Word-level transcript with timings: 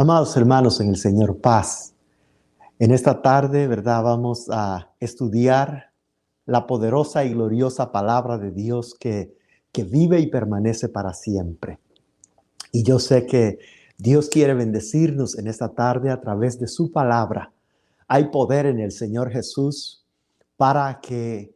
Amados 0.00 0.34
hermanos 0.38 0.80
en 0.80 0.88
el 0.88 0.96
Señor, 0.96 1.42
paz. 1.42 1.92
En 2.78 2.90
esta 2.90 3.20
tarde, 3.20 3.66
¿verdad? 3.66 4.02
Vamos 4.02 4.48
a 4.50 4.94
estudiar 4.98 5.92
la 6.46 6.66
poderosa 6.66 7.22
y 7.26 7.34
gloriosa 7.34 7.92
palabra 7.92 8.38
de 8.38 8.50
Dios 8.50 8.96
que, 8.98 9.36
que 9.70 9.84
vive 9.84 10.18
y 10.20 10.28
permanece 10.28 10.88
para 10.88 11.12
siempre. 11.12 11.80
Y 12.72 12.82
yo 12.82 12.98
sé 12.98 13.26
que 13.26 13.58
Dios 13.98 14.30
quiere 14.30 14.54
bendecirnos 14.54 15.36
en 15.36 15.48
esta 15.48 15.68
tarde 15.74 16.10
a 16.10 16.18
través 16.22 16.58
de 16.58 16.66
su 16.66 16.90
palabra. 16.90 17.52
Hay 18.08 18.30
poder 18.30 18.64
en 18.64 18.78
el 18.78 18.92
Señor 18.92 19.30
Jesús 19.30 20.06
para 20.56 20.98
que 21.02 21.54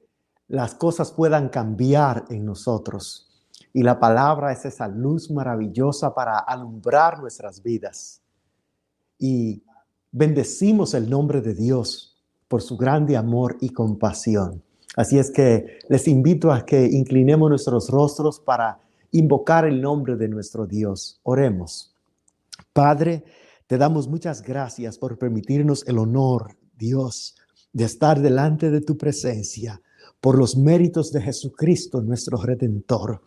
las 0.49 0.75
cosas 0.75 1.13
puedan 1.13 1.49
cambiar 1.49 2.27
en 2.29 2.45
nosotros. 2.45 3.27
Y 3.73 3.83
la 3.83 3.99
palabra 3.99 4.53
es 4.53 4.67
esa 4.67 4.87
luz 4.87 5.31
maravillosa 5.31 6.15
para 6.15 6.41
alumbrar 6.41 7.21
nuestras 7.21 7.63
vidas. 7.63 8.21
Y 9.19 9.63
bendecimos 10.13 10.95
el 10.95 11.09
nombre 11.09 11.41
de 11.41 11.55
Dios 11.55 12.17
por 12.49 12.63
su 12.63 12.77
grande 12.77 13.17
amor 13.17 13.57
y 13.61 13.71
compasión. 13.71 14.63
Así 14.97 15.19
es 15.19 15.31
que 15.31 15.79
les 15.89 16.07
invito 16.07 16.53
a 16.53 16.65
que 16.65 16.87
inclinemos 16.87 17.49
nuestros 17.49 17.89
rostros 17.89 18.39
para 18.39 18.79
invocar 19.11 19.65
el 19.65 19.81
nombre 19.81 20.17
de 20.17 20.29
nuestro 20.29 20.67
Dios. 20.67 21.19
Oremos. 21.25 21.95
Padre, 22.73 23.25
te 23.67 23.79
damos 23.79 24.09
muchas 24.09 24.43
gracias 24.43 24.99
por 24.99 25.19
permitirnos 25.19 25.87
el 25.89 25.99
honor, 25.99 26.57
Dios, 26.77 27.35
de 27.73 27.85
estar 27.85 28.21
delante 28.21 28.71
de 28.71 28.81
tu 28.81 28.97
presencia 28.97 29.81
por 30.21 30.39
los 30.39 30.57
méritos 30.57 31.13
de 31.13 31.21
Jesucristo, 31.21 32.01
nuestro 32.01 32.37
Redentor. 32.39 33.23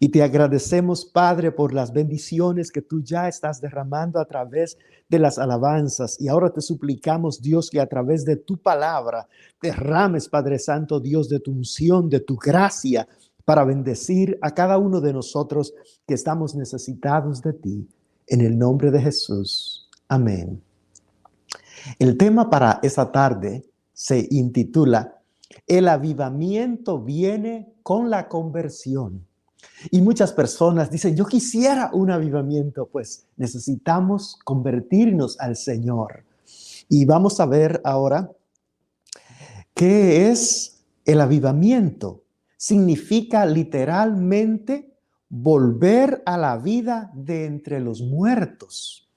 Y 0.00 0.08
te 0.08 0.22
agradecemos, 0.22 1.04
Padre, 1.04 1.52
por 1.52 1.72
las 1.72 1.92
bendiciones 1.92 2.70
que 2.70 2.82
tú 2.82 3.02
ya 3.02 3.28
estás 3.28 3.60
derramando 3.60 4.20
a 4.20 4.26
través 4.26 4.78
de 5.08 5.18
las 5.18 5.38
alabanzas. 5.38 6.20
Y 6.20 6.28
ahora 6.28 6.50
te 6.50 6.60
suplicamos, 6.60 7.40
Dios, 7.40 7.70
que 7.70 7.80
a 7.80 7.86
través 7.86 8.24
de 8.24 8.36
tu 8.36 8.58
palabra 8.58 9.28
derrames, 9.62 10.28
Padre 10.28 10.58
Santo, 10.58 11.00
Dios, 11.00 11.28
de 11.28 11.40
tu 11.40 11.52
unción, 11.52 12.08
de 12.08 12.20
tu 12.20 12.36
gracia, 12.36 13.08
para 13.44 13.64
bendecir 13.64 14.38
a 14.42 14.50
cada 14.52 14.76
uno 14.76 15.00
de 15.00 15.12
nosotros 15.12 15.72
que 16.06 16.14
estamos 16.14 16.54
necesitados 16.54 17.40
de 17.42 17.52
ti. 17.52 17.88
En 18.26 18.40
el 18.40 18.58
nombre 18.58 18.90
de 18.90 19.00
Jesús. 19.00 19.88
Amén. 20.08 20.60
El 22.00 22.16
tema 22.16 22.50
para 22.50 22.80
esa 22.82 23.12
tarde 23.12 23.64
se 23.92 24.26
intitula 24.30 25.20
El 25.66 25.86
avivamiento 25.86 27.00
viene 27.00 27.72
con 27.84 28.10
la 28.10 28.28
conversión. 28.28 29.24
Y 29.90 30.00
muchas 30.00 30.32
personas 30.32 30.90
dicen, 30.90 31.16
yo 31.16 31.26
quisiera 31.26 31.90
un 31.92 32.10
avivamiento, 32.10 32.86
pues 32.86 33.26
necesitamos 33.36 34.38
convertirnos 34.44 35.38
al 35.40 35.56
Señor. 35.56 36.24
Y 36.88 37.04
vamos 37.04 37.40
a 37.40 37.46
ver 37.46 37.80
ahora 37.84 38.30
qué 39.74 40.30
es 40.30 40.84
el 41.04 41.20
avivamiento. 41.20 42.22
Significa 42.56 43.44
literalmente 43.46 44.92
volver 45.28 46.22
a 46.24 46.38
la 46.38 46.56
vida 46.56 47.10
de 47.14 47.46
entre 47.46 47.80
los 47.80 48.00
muertos. 48.02 49.08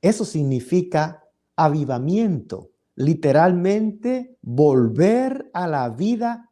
Eso 0.00 0.24
significa 0.24 1.24
avivamiento, 1.54 2.70
literalmente 2.96 4.36
volver 4.42 5.50
a 5.52 5.68
la 5.68 5.88
vida 5.90 6.50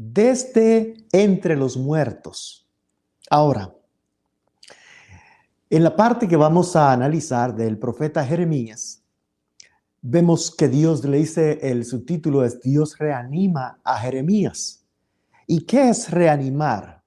desde 0.00 0.94
entre 1.10 1.56
los 1.56 1.76
muertos. 1.76 2.68
Ahora, 3.28 3.74
en 5.68 5.82
la 5.82 5.96
parte 5.96 6.28
que 6.28 6.36
vamos 6.36 6.76
a 6.76 6.92
analizar 6.92 7.52
del 7.56 7.78
profeta 7.78 8.24
Jeremías, 8.24 9.02
vemos 10.00 10.54
que 10.54 10.68
Dios 10.68 11.04
le 11.04 11.18
dice, 11.18 11.58
el 11.68 11.84
subtítulo 11.84 12.44
es 12.44 12.60
Dios 12.60 12.96
reanima 12.96 13.80
a 13.82 13.98
Jeremías. 13.98 14.84
¿Y 15.48 15.62
qué 15.62 15.88
es 15.88 16.12
reanimar? 16.12 17.02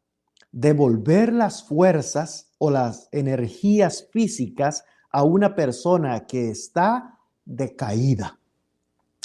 Devolver 0.52 1.32
las 1.32 1.64
fuerzas 1.64 2.52
o 2.58 2.72
las 2.72 3.08
energías 3.14 4.10
físicas 4.12 4.84
a 5.12 5.24
una 5.24 5.56
persona 5.56 6.28
que 6.28 6.50
está 6.50 7.18
decaída. 7.46 8.38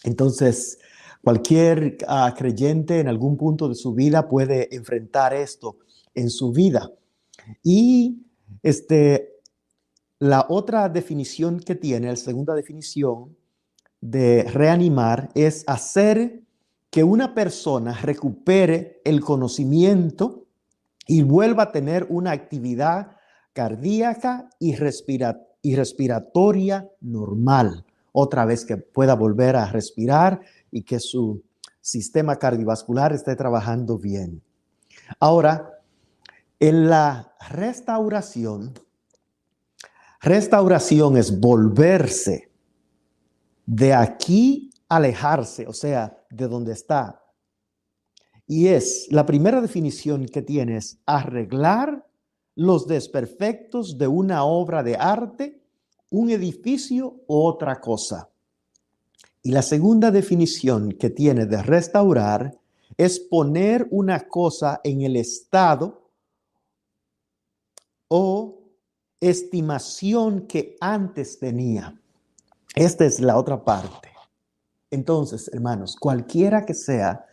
Entonces, 0.04 0.78
Cualquier 1.22 1.98
ah, 2.06 2.34
creyente 2.36 3.00
en 3.00 3.08
algún 3.08 3.36
punto 3.36 3.68
de 3.68 3.74
su 3.74 3.94
vida 3.94 4.28
puede 4.28 4.74
enfrentar 4.74 5.34
esto 5.34 5.76
en 6.14 6.30
su 6.30 6.52
vida. 6.52 6.90
Y 7.62 8.22
este, 8.62 9.36
la 10.18 10.46
otra 10.48 10.88
definición 10.88 11.60
que 11.60 11.74
tiene, 11.74 12.08
la 12.08 12.16
segunda 12.16 12.54
definición 12.54 13.36
de 14.00 14.44
reanimar, 14.44 15.30
es 15.34 15.64
hacer 15.66 16.42
que 16.90 17.04
una 17.04 17.34
persona 17.34 17.92
recupere 17.92 19.00
el 19.04 19.20
conocimiento 19.20 20.46
y 21.06 21.22
vuelva 21.22 21.64
a 21.64 21.72
tener 21.72 22.06
una 22.08 22.32
actividad 22.32 23.16
cardíaca 23.52 24.48
y, 24.58 24.74
y 25.62 25.76
respiratoria 25.76 26.90
normal. 27.00 27.84
Otra 28.12 28.46
vez 28.46 28.64
que 28.64 28.78
pueda 28.78 29.14
volver 29.14 29.56
a 29.56 29.70
respirar 29.70 30.40
y 30.70 30.82
que 30.82 31.00
su 31.00 31.42
sistema 31.80 32.36
cardiovascular 32.36 33.12
esté 33.12 33.36
trabajando 33.36 33.98
bien. 33.98 34.42
Ahora, 35.20 35.80
en 36.58 36.88
la 36.88 37.34
restauración, 37.50 38.74
restauración 40.20 41.16
es 41.16 41.38
volverse 41.38 42.50
de 43.66 43.94
aquí, 43.94 44.70
alejarse, 44.88 45.66
o 45.66 45.72
sea, 45.72 46.18
de 46.30 46.48
donde 46.48 46.72
está. 46.72 47.22
Y 48.46 48.68
es, 48.68 49.08
la 49.10 49.26
primera 49.26 49.60
definición 49.60 50.26
que 50.26 50.42
tiene 50.42 50.78
arreglar 51.04 52.06
los 52.54 52.86
desperfectos 52.86 53.98
de 53.98 54.06
una 54.06 54.44
obra 54.44 54.82
de 54.82 54.96
arte, 54.96 55.60
un 56.10 56.30
edificio 56.30 57.22
u 57.26 57.36
otra 57.44 57.80
cosa. 57.80 58.30
Y 59.46 59.52
la 59.52 59.62
segunda 59.62 60.10
definición 60.10 60.90
que 60.90 61.08
tiene 61.08 61.46
de 61.46 61.62
restaurar 61.62 62.58
es 62.96 63.20
poner 63.20 63.86
una 63.92 64.26
cosa 64.26 64.80
en 64.82 65.02
el 65.02 65.14
estado 65.14 66.10
o 68.08 68.58
estimación 69.20 70.48
que 70.48 70.76
antes 70.80 71.38
tenía. 71.38 71.96
Esta 72.74 73.04
es 73.04 73.20
la 73.20 73.36
otra 73.36 73.64
parte. 73.64 74.08
Entonces, 74.90 75.48
hermanos, 75.52 75.94
cualquiera 75.94 76.66
que 76.66 76.74
sea 76.74 77.24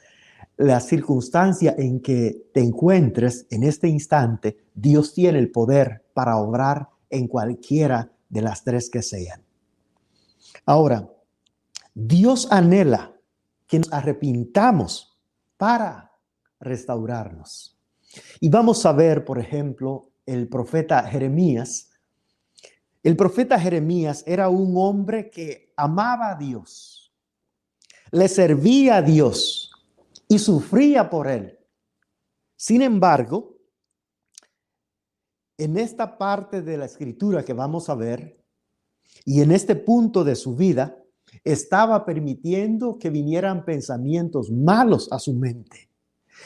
la 0.57 0.81
circunstancia 0.81 1.73
en 1.79 1.99
que 1.99 2.45
te 2.53 2.59
encuentres 2.59 3.47
en 3.49 3.63
este 3.63 3.87
instante, 3.87 4.67
Dios 4.75 5.15
tiene 5.15 5.39
el 5.39 5.49
poder 5.49 6.05
para 6.13 6.37
obrar 6.37 6.89
en 7.09 7.27
cualquiera 7.27 8.11
de 8.29 8.41
las 8.43 8.63
tres 8.63 8.91
que 8.91 9.01
sean. 9.01 9.41
Ahora, 10.67 11.09
Dios 11.93 12.47
anhela 12.51 13.15
que 13.67 13.79
nos 13.79 13.91
arrepintamos 13.91 15.19
para 15.57 16.11
restaurarnos. 16.59 17.77
Y 18.39 18.49
vamos 18.49 18.85
a 18.85 18.91
ver, 18.93 19.25
por 19.25 19.39
ejemplo, 19.39 20.11
el 20.25 20.47
profeta 20.47 21.03
Jeremías. 21.03 21.91
El 23.01 23.15
profeta 23.15 23.59
Jeremías 23.59 24.23
era 24.25 24.49
un 24.49 24.73
hombre 24.77 25.29
que 25.29 25.73
amaba 25.75 26.31
a 26.31 26.35
Dios, 26.35 27.13
le 28.11 28.27
servía 28.27 28.97
a 28.97 29.01
Dios 29.01 29.71
y 30.27 30.39
sufría 30.39 31.09
por 31.09 31.27
él. 31.27 31.59
Sin 32.55 32.81
embargo, 32.81 33.57
en 35.57 35.77
esta 35.77 36.17
parte 36.17 36.61
de 36.61 36.77
la 36.77 36.85
escritura 36.85 37.43
que 37.43 37.53
vamos 37.53 37.89
a 37.89 37.95
ver 37.95 38.41
y 39.25 39.41
en 39.41 39.51
este 39.51 39.75
punto 39.75 40.23
de 40.23 40.35
su 40.35 40.55
vida, 40.55 41.02
estaba 41.43 42.05
permitiendo 42.05 42.97
que 42.97 43.09
vinieran 43.09 43.65
pensamientos 43.65 44.49
malos 44.49 45.11
a 45.11 45.19
su 45.19 45.33
mente. 45.33 45.89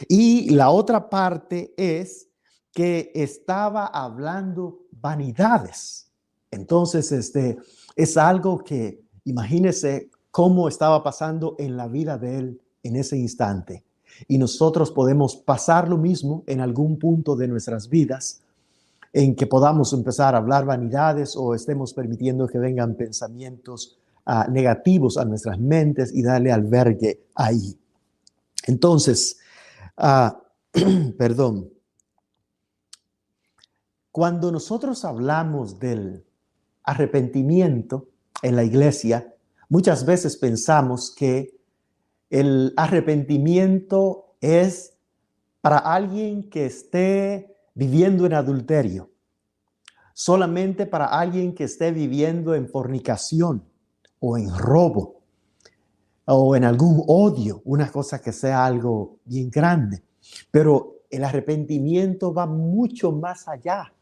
Y 0.07 0.49
la 0.51 0.69
otra 0.69 1.09
parte 1.09 1.73
es 1.77 2.27
que 2.71 3.11
estaba 3.15 3.87
hablando 3.87 4.85
vanidades. 4.91 6.11
Entonces, 6.51 7.11
este 7.11 7.57
es 7.95 8.17
algo 8.17 8.63
que 8.63 9.01
imagínese 9.25 10.09
cómo 10.31 10.67
estaba 10.67 11.03
pasando 11.03 11.55
en 11.57 11.77
la 11.77 11.87
vida 11.87 12.17
de 12.17 12.37
él 12.37 12.61
en 12.83 12.95
ese 12.95 13.17
instante. 13.17 13.83
Y 14.27 14.37
nosotros 14.37 14.91
podemos 14.91 15.35
pasar 15.35 15.89
lo 15.89 15.97
mismo 15.97 16.43
en 16.47 16.61
algún 16.61 16.97
punto 16.97 17.35
de 17.35 17.47
nuestras 17.47 17.89
vidas, 17.89 18.41
en 19.13 19.35
que 19.35 19.47
podamos 19.47 19.93
empezar 19.93 20.35
a 20.35 20.39
hablar 20.39 20.65
vanidades 20.65 21.35
o 21.35 21.53
estemos 21.53 21.93
permitiendo 21.93 22.47
que 22.47 22.59
vengan 22.59 22.95
pensamientos 22.95 23.97
negativos 24.49 25.17
a 25.17 25.23
nuestras 25.23 25.57
mentes 25.57 26.13
y 26.13 26.21
darle 26.21 26.51
albergue 26.51 27.27
ahí. 27.33 27.79
Entonces, 28.65 29.39
ah, 29.95 30.41
perdón, 31.17 31.71
cuando 34.11 34.51
nosotros 34.51 35.05
hablamos 35.05 35.79
del 35.79 36.25
arrepentimiento 36.83 38.09
en 38.41 38.57
la 38.57 38.63
iglesia, 38.63 39.33
muchas 39.69 40.05
veces 40.05 40.35
pensamos 40.35 41.13
que 41.15 41.57
el 42.29 42.73
arrepentimiento 42.75 44.35
es 44.41 44.93
para 45.61 45.77
alguien 45.77 46.49
que 46.49 46.65
esté 46.65 47.55
viviendo 47.75 48.25
en 48.25 48.33
adulterio, 48.33 49.09
solamente 50.13 50.85
para 50.85 51.05
alguien 51.05 51.55
que 51.55 51.63
esté 51.63 51.91
viviendo 51.91 52.55
en 52.55 52.67
fornicación 52.67 53.63
o 54.19 54.37
en 54.37 54.55
robo 54.57 55.21
o 56.25 56.55
en 56.55 56.65
algún 56.65 57.03
odio, 57.07 57.61
una 57.65 57.89
cosa 57.91 58.21
que 58.21 58.33
sea 58.33 58.65
algo 58.65 59.19
bien 59.25 59.49
grande. 59.49 60.03
Pero 60.51 61.03
el 61.09 61.23
arrepentimiento 61.23 62.33
va 62.33 62.45
mucho 62.45 63.11
más 63.11 63.47
allá 63.47 63.93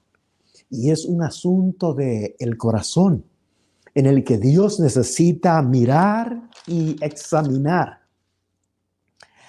y 0.70 0.90
es 0.90 1.06
un 1.06 1.22
asunto 1.22 1.94
del 1.94 2.36
el 2.40 2.58
corazón 2.58 3.26
en 3.94 4.08
el 4.08 4.24
que 4.24 4.38
Dios 4.38 4.80
necesita 4.80 5.62
mirar 5.62 6.50
y 6.68 6.98
examinar. 7.02 8.02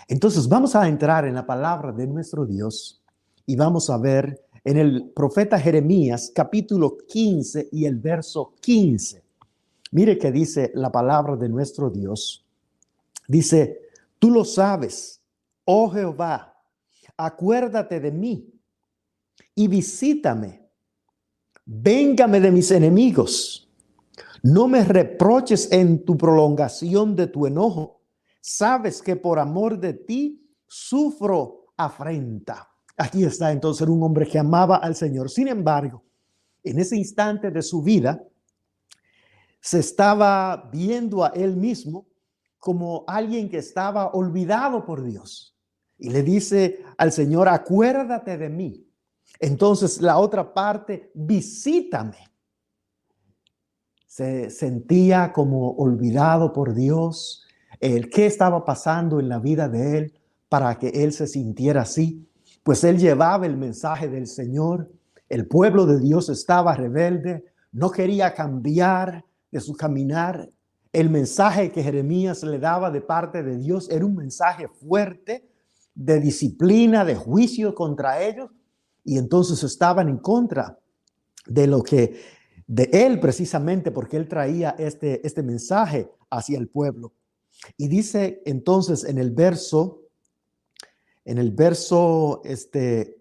Entonces 0.07 0.49
vamos 0.49 0.77
a 0.77 0.87
entrar 0.87 1.27
en 1.27 1.35
la 1.35 1.47
palabra 1.47 1.93
de 1.93 2.07
nuestro 2.07 2.47
Dios 2.47 3.03
y 3.45 3.57
vamos 3.57 3.91
a 3.91 3.99
ver 3.99 4.47
en 4.63 4.77
el 4.77 5.11
profeta 5.11 5.59
Jeremías 5.59 6.31
capítulo 6.35 6.97
15 7.09 7.71
y 7.73 7.87
el 7.87 7.97
verso 7.97 8.55
15. 8.61 9.26
Mire 9.97 10.19
que 10.19 10.31
dice 10.31 10.73
la 10.75 10.93
palabra 10.93 11.37
de 11.37 11.49
nuestro 11.49 11.89
Dios. 11.89 12.45
Dice, 13.27 13.81
tú 14.19 14.31
lo 14.31 14.45
sabes, 14.45 15.23
oh 15.65 15.89
Jehová, 15.89 16.55
acuérdate 17.17 17.99
de 17.99 18.13
mí 18.13 18.47
y 19.55 19.67
visítame. 19.69 20.69
Véngame 21.65 22.41
de 22.41 22.51
mis 22.51 22.71
enemigos. 22.73 23.71
No 24.43 24.69
me 24.69 24.85
reproches 24.85 25.73
en 25.73 26.05
tu 26.05 26.19
prolongación 26.19 27.17
de 27.17 27.29
tu 27.29 27.47
enojo. 27.47 28.03
Sabes 28.43 29.01
que 29.01 29.17
por 29.17 29.39
amor 29.39 29.81
de 29.81 29.95
ti 29.95 30.47
sufro 30.67 31.69
afrenta. 31.75 32.69
Aquí 32.99 33.25
está 33.25 33.51
entonces 33.51 33.89
un 33.89 34.03
hombre 34.03 34.29
que 34.29 34.39
amaba 34.39 34.77
al 34.77 34.95
Señor. 34.95 35.31
Sin 35.31 35.49
embargo, 35.49 36.05
en 36.63 36.81
ese 36.81 36.99
instante 36.99 37.51
de 37.51 37.63
su 37.63 37.83
vida, 37.83 38.23
se 39.67 39.81
estaba 39.81 40.71
viendo 40.73 41.25
a 41.25 41.31
él 41.31 41.57
mismo 41.57 42.07
como 42.57 43.03
alguien 43.09 43.49
que 43.49 43.59
estaba 43.59 44.13
olvidado 44.13 44.87
por 44.87 45.03
Dios. 45.03 45.57
Y 45.99 46.11
le 46.11 46.23
dice 46.23 46.85
al 46.97 47.11
Señor, 47.11 47.49
acuérdate 47.49 48.39
de 48.39 48.49
mí. 48.49 48.89
Entonces 49.41 50.01
la 50.01 50.19
otra 50.19 50.55
parte, 50.55 51.11
visítame. 51.15 52.19
Se 54.07 54.51
sentía 54.51 55.33
como 55.33 55.73
olvidado 55.73 56.53
por 56.53 56.73
Dios, 56.73 57.45
el 57.81 58.09
qué 58.09 58.27
estaba 58.27 58.65
pasando 58.65 59.19
en 59.19 59.29
la 59.29 59.41
vida 59.41 59.69
de 59.69 59.99
él 59.99 60.21
para 60.49 60.79
que 60.79 60.91
él 60.91 61.13
se 61.13 61.27
sintiera 61.27 61.83
así. 61.83 62.31
Pues 62.63 62.85
él 62.85 62.99
llevaba 62.99 63.47
el 63.47 63.57
mensaje 63.57 64.07
del 64.07 64.29
Señor, 64.29 64.93
el 65.29 65.49
pueblo 65.49 65.87
de 65.87 65.99
Dios 65.99 66.29
estaba 66.29 66.77
rebelde, 66.77 67.47
no 67.73 67.91
quería 67.91 68.33
cambiar 68.33 69.26
de 69.51 69.61
su 69.61 69.75
caminar, 69.75 70.51
el 70.93 71.11
mensaje 71.11 71.71
que 71.71 71.83
Jeremías 71.83 72.43
le 72.43 72.59
daba 72.59 72.91
de 72.91 73.01
parte 73.01 73.43
de 73.43 73.59
Dios 73.59 73.91
era 73.91 74.05
un 74.05 74.17
mensaje 74.17 74.69
fuerte 74.69 75.47
de 75.95 76.21
disciplina, 76.21 77.05
de 77.05 77.15
juicio 77.15 77.75
contra 77.75 78.23
ellos, 78.23 78.51
y 79.05 79.19
entonces 79.19 79.63
estaban 79.63 80.09
en 80.09 80.19
contra 80.19 80.79
de 81.47 81.67
lo 81.67 81.83
que, 81.83 82.21
de 82.67 82.89
él 82.93 83.21
precisamente, 83.21 83.91
porque 83.91 84.17
él 84.17 84.29
traía 84.29 84.75
este, 84.79 85.27
este 85.27 85.43
mensaje 85.43 86.11
hacia 86.31 86.59
el 86.59 86.69
pueblo. 86.69 87.13
Y 87.77 87.89
dice 87.89 88.43
entonces 88.45 89.05
en 89.05 89.19
el 89.19 89.31
verso, 89.31 90.03
en 91.25 91.39
el 91.39 91.51
verso, 91.51 92.41
este, 92.45 93.17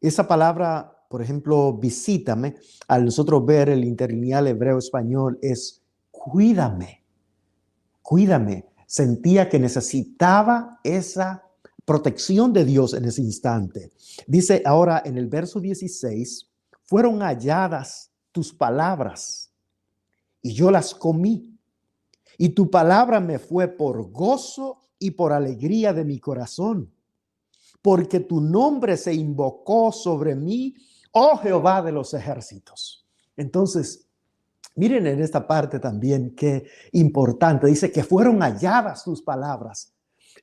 esa 0.00 0.26
palabra, 0.28 0.95
por 1.08 1.22
ejemplo, 1.22 1.72
visítame, 1.74 2.56
al 2.88 3.04
nosotros 3.04 3.44
ver 3.44 3.68
el 3.68 3.84
interlineal 3.84 4.46
hebreo 4.46 4.78
español 4.78 5.38
es 5.42 5.82
cuídame 6.10 7.06
cuídame. 8.06 8.64
Sentía 8.86 9.48
que 9.48 9.58
necesitaba 9.58 10.78
esa 10.84 11.42
protección 11.84 12.52
de 12.52 12.64
Dios 12.64 12.94
en 12.94 13.04
ese 13.04 13.20
instante. 13.20 13.90
Dice 14.28 14.62
ahora 14.64 15.02
en 15.04 15.18
el 15.18 15.26
verso 15.26 15.58
16, 15.58 16.48
fueron 16.84 17.18
halladas 17.18 18.12
tus 18.30 18.54
palabras 18.54 19.50
y 20.40 20.52
yo 20.52 20.70
las 20.70 20.94
comí. 20.94 21.58
Y 22.38 22.50
tu 22.50 22.70
palabra 22.70 23.18
me 23.18 23.40
fue 23.40 23.66
por 23.66 24.12
gozo 24.12 24.78
y 25.00 25.10
por 25.10 25.32
alegría 25.32 25.92
de 25.92 26.04
mi 26.04 26.20
corazón, 26.20 26.92
porque 27.82 28.20
tu 28.20 28.40
nombre 28.40 28.96
se 28.96 29.14
invocó 29.14 29.90
sobre 29.90 30.36
mí, 30.36 30.74
oh 31.18 31.38
Jehová 31.38 31.80
de 31.80 31.92
los 31.92 32.12
ejércitos. 32.12 33.06
Entonces, 33.36 34.06
Miren 34.76 35.06
en 35.06 35.22
esta 35.22 35.46
parte 35.46 35.78
también 35.78 36.34
qué 36.36 36.66
importante. 36.92 37.66
Dice 37.66 37.90
que 37.90 38.04
fueron 38.04 38.40
halladas 38.40 39.04
tus 39.04 39.22
palabras. 39.22 39.94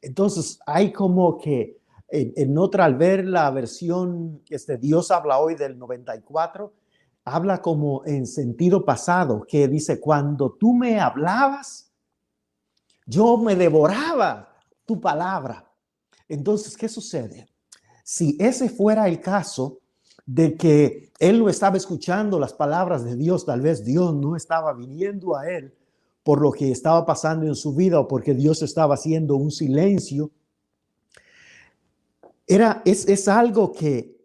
Entonces 0.02 0.60
hay 0.66 0.92
como 0.92 1.38
que 1.38 1.78
en, 2.10 2.58
otra, 2.58 2.86
al 2.86 2.96
ver 2.96 3.26
la 3.26 3.50
versión, 3.52 4.42
este 4.50 4.78
Dios 4.78 5.12
habla 5.12 5.40
hoy 5.40 5.56
del 5.56 5.78
94, 5.78 6.74
habla 7.26 7.62
como 7.62 8.04
en 8.06 8.28
sentido 8.28 8.86
pasado, 8.86 9.46
que 9.48 9.68
dice, 9.68 10.00
cuando 10.00 10.52
tú 10.52 10.74
me 10.74 11.00
hablabas, 11.00 11.92
yo 13.06 13.38
me 13.38 13.56
devoraba 13.56 14.56
tu 14.86 15.00
palabra. 15.00 15.72
Entonces, 16.28 16.78
¿qué 16.78 16.88
sucede? 16.88 17.48
Si 18.04 18.38
ese 18.40 18.70
fuera 18.70 19.08
el 19.08 19.20
caso, 19.20 19.80
de 20.26 20.56
que 20.56 21.12
él 21.20 21.40
no 21.40 21.50
estaba 21.50 21.78
escuchando 21.78 22.40
las 22.40 22.54
palabras 22.54 23.04
de 23.04 23.16
Dios, 23.16 23.46
tal 23.46 23.62
vez 23.62 23.84
Dios 23.84 24.14
no 24.14 24.36
estaba 24.36 24.74
viniendo 24.74 25.36
a 25.36 25.50
él 25.50 25.74
por 26.24 26.42
lo 26.42 26.52
que 26.52 26.72
estaba 26.72 27.06
pasando 27.06 27.46
en 27.46 27.56
su 27.56 27.76
vida 27.76 28.00
o 28.00 28.08
porque 28.08 28.34
Dios 28.34 28.62
estaba 28.62 28.96
haciendo 28.96 29.36
un 29.36 29.52
silencio. 29.52 30.32
Era, 32.48 32.82
es, 32.86 33.08
es 33.08 33.28
algo 33.28 33.72
que 33.74 34.18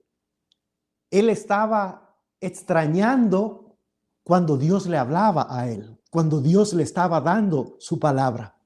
él 1.11 1.29
estaba 1.31 2.17
extrañando 2.41 3.77
cuando 4.23 4.57
Dios 4.57 4.87
le 4.87 4.97
hablaba 4.97 5.47
a 5.51 5.69
él, 5.69 5.99
cuando 6.11 6.41
Dios 6.41 6.73
le 6.75 6.83
estaba 6.83 7.21
dando 7.21 7.77
su 7.79 7.99
palabra. 7.99 8.57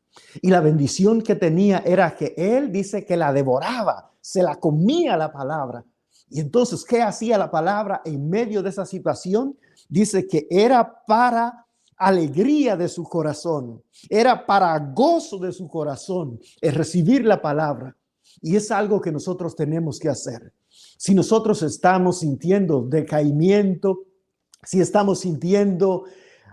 Y 0.42 0.50
la 0.50 0.60
bendición 0.60 1.22
que 1.22 1.36
tenía 1.36 1.78
era 1.78 2.14
que 2.14 2.34
él 2.36 2.70
dice 2.70 3.04
que 3.04 3.16
la 3.16 3.32
devoraba, 3.32 4.12
se 4.20 4.42
la 4.42 4.56
comía 4.56 5.16
la 5.16 5.32
palabra. 5.32 5.84
Y 6.32 6.40
entonces, 6.40 6.82
¿qué 6.82 7.02
hacía 7.02 7.36
la 7.36 7.50
palabra 7.50 8.00
en 8.06 8.28
medio 8.30 8.62
de 8.62 8.70
esa 8.70 8.86
situación? 8.86 9.54
Dice 9.86 10.26
que 10.26 10.46
era 10.48 11.04
para 11.06 11.66
alegría 11.94 12.74
de 12.74 12.88
su 12.88 13.04
corazón, 13.04 13.82
era 14.08 14.46
para 14.46 14.78
gozo 14.78 15.38
de 15.38 15.52
su 15.52 15.68
corazón 15.68 16.40
el 16.62 16.74
recibir 16.74 17.26
la 17.26 17.42
palabra. 17.42 17.94
Y 18.40 18.56
es 18.56 18.70
algo 18.70 18.98
que 18.98 19.12
nosotros 19.12 19.54
tenemos 19.54 19.98
que 19.98 20.08
hacer. 20.08 20.54
Si 20.70 21.14
nosotros 21.14 21.62
estamos 21.62 22.20
sintiendo 22.20 22.80
decaimiento, 22.80 24.04
si 24.62 24.80
estamos 24.80 25.20
sintiendo 25.20 26.04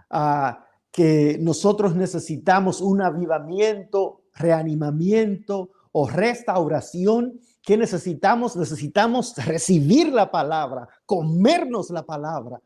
ah, 0.09 0.65
que 0.91 1.37
nosotros 1.39 1.95
necesitamos 1.95 2.81
un 2.81 3.01
avivamiento, 3.01 4.23
reanimamiento 4.33 5.69
o 5.93 6.09
restauración, 6.09 7.39
¿Qué 7.61 7.77
necesitamos? 7.77 8.55
Necesitamos 8.55 9.35
recibir 9.45 10.11
la 10.11 10.31
palabra, 10.31 10.87
comernos 11.05 11.89
la 11.89 12.03
palabra. 12.03 12.61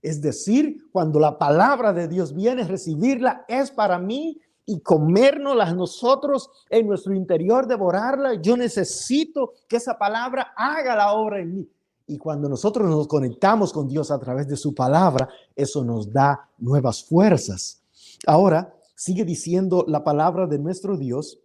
Es 0.00 0.20
decir, 0.22 0.88
cuando 0.92 1.18
la 1.18 1.38
palabra 1.38 1.92
de 1.92 2.08
Dios 2.08 2.32
viene, 2.32 2.64
recibirla 2.64 3.44
es 3.48 3.70
para 3.70 3.98
mí 3.98 4.40
y 4.64 4.80
comérnosla 4.80 5.72
nosotros 5.72 6.50
en 6.68 6.86
nuestro 6.86 7.14
interior, 7.14 7.66
devorarla. 7.66 8.34
Yo 8.34 8.56
necesito 8.56 9.54
que 9.66 9.76
esa 9.76 9.98
palabra 9.98 10.52
haga 10.56 10.94
la 10.94 11.12
obra 11.12 11.40
en 11.40 11.54
mí. 11.54 11.68
Y 12.06 12.16
cuando 12.16 12.48
nosotros 12.48 12.88
nos 12.88 13.08
conectamos 13.08 13.72
con 13.72 13.88
Dios 13.88 14.10
a 14.10 14.18
través 14.18 14.46
de 14.48 14.56
su 14.56 14.74
palabra, 14.74 15.28
eso 15.54 15.84
nos 15.84 16.12
da 16.12 16.48
nuevas 16.58 17.04
fuerzas. 17.04 17.82
Ahora, 18.26 18.74
sigue 18.94 19.24
diciendo 19.24 19.84
la 19.88 20.04
palabra 20.04 20.46
de 20.46 20.58
nuestro 20.58 20.96
Dios. 20.96 21.38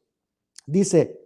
Dice, 0.65 1.23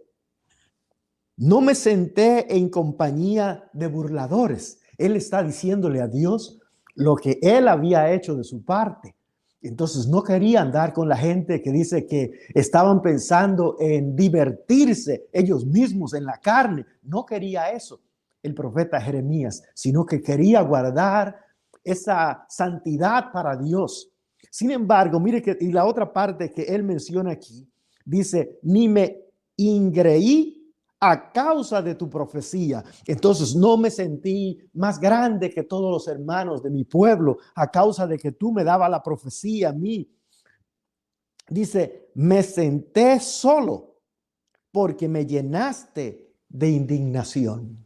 no 1.38 1.60
me 1.60 1.76
senté 1.76 2.56
en 2.56 2.68
compañía 2.68 3.70
de 3.72 3.86
burladores. 3.86 4.80
Él 4.98 5.14
está 5.14 5.42
diciéndole 5.42 6.00
a 6.00 6.08
Dios 6.08 6.58
lo 6.96 7.14
que 7.14 7.38
él 7.40 7.68
había 7.68 8.12
hecho 8.12 8.34
de 8.34 8.42
su 8.42 8.64
parte. 8.64 9.14
Entonces 9.62 10.08
no 10.08 10.22
quería 10.24 10.62
andar 10.62 10.92
con 10.92 11.08
la 11.08 11.16
gente 11.16 11.62
que 11.62 11.70
dice 11.70 12.06
que 12.06 12.32
estaban 12.54 13.00
pensando 13.02 13.76
en 13.78 14.16
divertirse 14.16 15.28
ellos 15.32 15.64
mismos 15.64 16.12
en 16.14 16.24
la 16.24 16.38
carne. 16.38 16.84
No 17.02 17.24
quería 17.24 17.70
eso. 17.70 18.00
el 18.40 18.54
profeta 18.54 19.00
Jeremías, 19.00 19.64
sino 19.74 20.06
que 20.06 20.22
quería 20.22 20.60
guardar 20.62 21.36
esa 21.82 22.46
santidad 22.48 23.32
para 23.32 23.56
Dios. 23.56 24.10
Sin 24.50 24.70
embargo, 24.70 25.18
mire 25.18 25.42
que 25.42 25.56
y 25.60 25.72
la 25.72 25.84
otra 25.84 26.12
parte 26.12 26.52
que 26.52 26.62
él 26.62 26.84
menciona 26.84 27.32
aquí 27.32 27.68
dice, 28.04 28.58
ni 28.62 28.88
me 28.88 29.20
ingreí 29.56 30.57
a 31.00 31.30
causa 31.32 31.80
de 31.80 31.94
tu 31.94 32.10
profecía. 32.10 32.84
Entonces 33.06 33.54
no 33.54 33.76
me 33.76 33.90
sentí 33.90 34.58
más 34.74 34.98
grande 34.98 35.50
que 35.50 35.62
todos 35.62 35.90
los 35.90 36.08
hermanos 36.08 36.62
de 36.62 36.70
mi 36.70 36.84
pueblo 36.84 37.38
a 37.54 37.70
causa 37.70 38.06
de 38.06 38.18
que 38.18 38.32
tú 38.32 38.52
me 38.52 38.64
dabas 38.64 38.90
la 38.90 39.02
profecía 39.02 39.70
a 39.70 39.72
mí. 39.72 40.10
Dice, 41.48 42.10
me 42.14 42.42
senté 42.42 43.20
solo 43.20 43.96
porque 44.72 45.08
me 45.08 45.24
llenaste 45.24 46.34
de 46.48 46.70
indignación. 46.70 47.84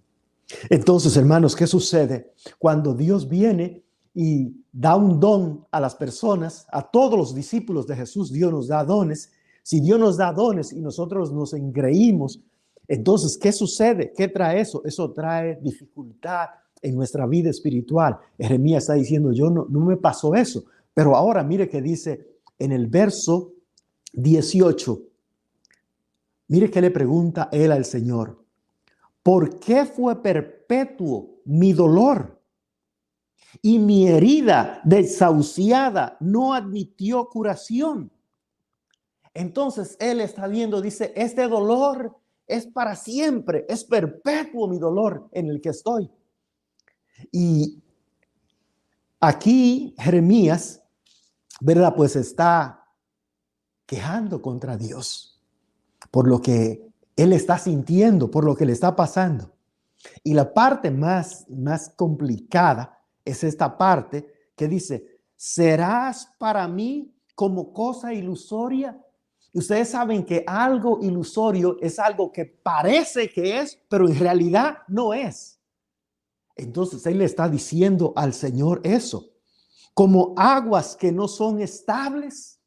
Entonces, 0.69 1.17
hermanos, 1.17 1.55
¿qué 1.55 1.67
sucede? 1.67 2.33
Cuando 2.59 2.95
Dios 2.95 3.29
viene 3.29 3.85
y 4.15 4.65
da 4.73 4.97
un 4.97 5.21
don 5.21 5.67
a 5.71 5.81
las 5.81 5.95
personas, 5.95 6.67
a 6.71 6.83
todos 6.83 7.19
los 7.19 7.35
discípulos 7.35 7.87
de 7.87 7.97
Jesús, 7.97 8.33
Dios 8.33 8.53
nos 8.53 8.69
da 8.69 8.85
dones. 8.85 9.31
Si 9.63 9.81
Dios 9.81 9.99
nos 9.99 10.17
da 10.17 10.33
dones 10.33 10.73
y 10.73 10.81
nosotros 10.81 11.33
nos 11.33 11.55
engreímos, 11.55 12.41
entonces, 12.89 13.39
¿qué 13.39 13.53
sucede? 13.53 14.13
¿Qué 14.17 14.29
trae 14.29 14.61
eso? 14.61 14.83
Eso 14.85 15.13
trae 15.13 15.59
dificultad 15.63 16.49
en 16.81 16.97
nuestra 16.97 17.27
vida 17.27 17.51
espiritual. 17.51 18.19
Jeremías 18.39 18.85
está 18.85 18.95
diciendo, 18.95 19.33
yo 19.33 19.51
no, 19.51 19.67
no 19.69 19.81
me 19.81 19.97
pasó 19.97 20.35
eso. 20.35 20.65
Pero 20.93 21.17
ahora 21.17 21.43
mire 21.43 21.69
que 21.69 21.81
dice 21.81 22.27
en 22.59 22.73
el 22.73 22.87
verso 22.87 23.53
18, 24.13 25.01
mire 26.49 26.71
que 26.71 26.81
le 26.81 26.91
pregunta 26.91 27.49
él 27.53 27.73
al 27.73 27.85
Señor, 27.85 28.45
¿por 29.23 29.59
qué 29.59 29.87
fue 29.87 30.21
perpetuo 30.21 31.41
mi 31.45 31.73
dolor? 31.73 32.41
Y 33.61 33.79
mi 33.79 34.09
herida 34.09 34.81
desahuciada 34.85 36.17
no 36.21 36.55
admitió 36.55 37.29
curación. 37.29 38.11
Entonces 39.35 39.97
él 40.01 40.21
está 40.21 40.47
viendo, 40.47 40.81
dice, 40.81 41.13
este 41.17 41.49
dolor 41.49 42.17
es 42.47 42.67
para 42.67 42.97
siempre, 42.97 43.65
es 43.69 43.85
perpetuo 43.85 44.69
mi 44.69 44.79
dolor 44.79 45.29
en 45.33 45.49
el 45.49 45.61
que 45.61 45.71
estoy. 45.71 46.11
Y 47.31 47.83
aquí 49.21 49.95
Jeremías, 49.99 50.83
¿verdad? 51.61 51.95
Pues 51.97 52.17
está 52.17 52.85
quejando 53.87 54.43
contra 54.43 54.77
Dios 54.77 55.33
por 56.11 56.29
lo 56.29 56.41
que 56.41 56.93
él 57.17 57.33
está 57.33 57.59
sintiendo, 57.59 58.31
por 58.31 58.45
lo 58.45 58.57
que 58.57 58.67
le 58.67 58.73
está 58.73 58.97
pasando. 58.97 59.53
Y 60.25 60.35
la 60.35 60.53
parte 60.53 60.91
más, 60.91 61.49
más 61.49 61.91
complicada 61.91 62.99
es 63.25 63.45
esta 63.45 63.77
parte 63.79 64.27
que 64.57 64.69
dice, 64.69 65.21
serás 65.37 66.33
para 66.39 66.67
mí 66.69 67.15
como 67.35 67.73
cosa 67.73 68.13
ilusoria 68.13 69.01
Ustedes 69.55 69.91
saben 69.91 70.25
que 70.25 70.45
algo 70.47 70.99
ilusorio 71.03 71.77
es 71.81 71.99
algo 71.99 72.33
que 72.33 72.47
parece 72.47 73.29
que 73.29 73.59
es, 73.59 73.79
pero 73.89 74.09
en 74.09 74.19
realidad 74.19 74.79
no 74.89 75.13
es. 75.13 75.61
Entonces 76.57 77.05
Él 77.07 77.19
le 77.19 77.27
está 77.27 77.49
diciendo 77.49 78.15
al 78.17 78.33
Señor 78.33 78.81
eso, 78.83 79.31
como 79.93 80.33
aguas 80.39 80.97
que 80.97 81.13
no 81.13 81.29
son 81.29 81.61
estables. 81.61 82.61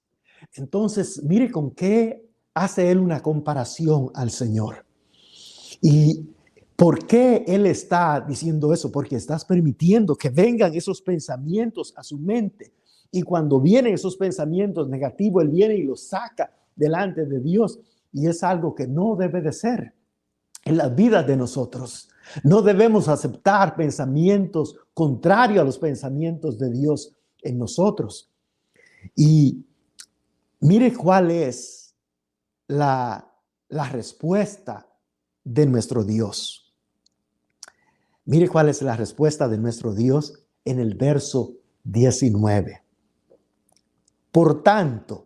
Entonces, 0.54 1.24
mire 1.24 1.50
con 1.51 1.72
qué 1.72 2.30
hace 2.54 2.92
Él 2.92 3.00
una 3.00 3.20
comparación 3.20 4.12
al 4.13 4.30
Señor. 4.30 4.86
¿Y 5.82 6.30
por 6.75 7.08
qué 7.08 7.46
Él 7.48 7.65
está 7.65 8.22
diciendo 8.22 8.74
eso? 8.74 8.92
Porque 8.92 9.15
estás 9.15 9.44
permitiendo 9.44 10.15
que 10.15 10.30
vengan 10.30 10.75
esos 10.75 11.01
pensamientos 11.01 11.94
a 11.98 12.04
su 12.04 12.20
mente. 12.20 12.74
Y 13.10 13.24
cuando 13.24 13.60
vienen 13.60 13.96
esos 13.96 14.15
pensamientos 14.18 14.88
negativos, 14.88 15.44
Él 15.44 15.50
viene 15.50 15.75
y 15.77 15.84
los 15.84 16.01
saca 16.01 16.51
delante 16.75 17.25
de 17.25 17.39
Dios 17.39 17.79
y 18.12 18.27
es 18.27 18.44
algo 18.44 18.75
que 18.75 18.88
no 18.88 19.15
debe 19.15 19.41
de 19.41 19.51
ser 19.51 19.94
en 20.63 20.77
la 20.77 20.89
vida 20.89 21.24
de 21.24 21.38
nosotros. 21.38 22.10
No 22.44 22.62
debemos 22.62 23.08
aceptar 23.08 23.75
pensamientos 23.75 24.75
contrarios 24.94 25.62
a 25.62 25.65
los 25.65 25.77
pensamientos 25.77 26.58
de 26.58 26.72
Dios 26.72 27.15
en 27.41 27.58
nosotros. 27.58 28.32
Y 29.15 29.65
mire 30.62 30.94
cuál 30.94 31.29
es 31.29 31.94
la, 32.67 33.32
la 33.70 33.89
respuesta 33.89 34.88
de 35.44 35.65
nuestro 35.67 36.03
Dios. 36.03 36.74
Mire 38.25 38.50
cuál 38.50 38.70
es 38.70 38.82
la 38.82 38.96
respuesta 38.96 39.48
de 39.48 39.60
nuestro 39.60 39.94
Dios 39.94 40.46
en 40.63 40.79
el 40.79 40.96
verso 40.96 41.53
19. 41.84 42.82
Por 44.32 44.63
tanto, 44.63 45.25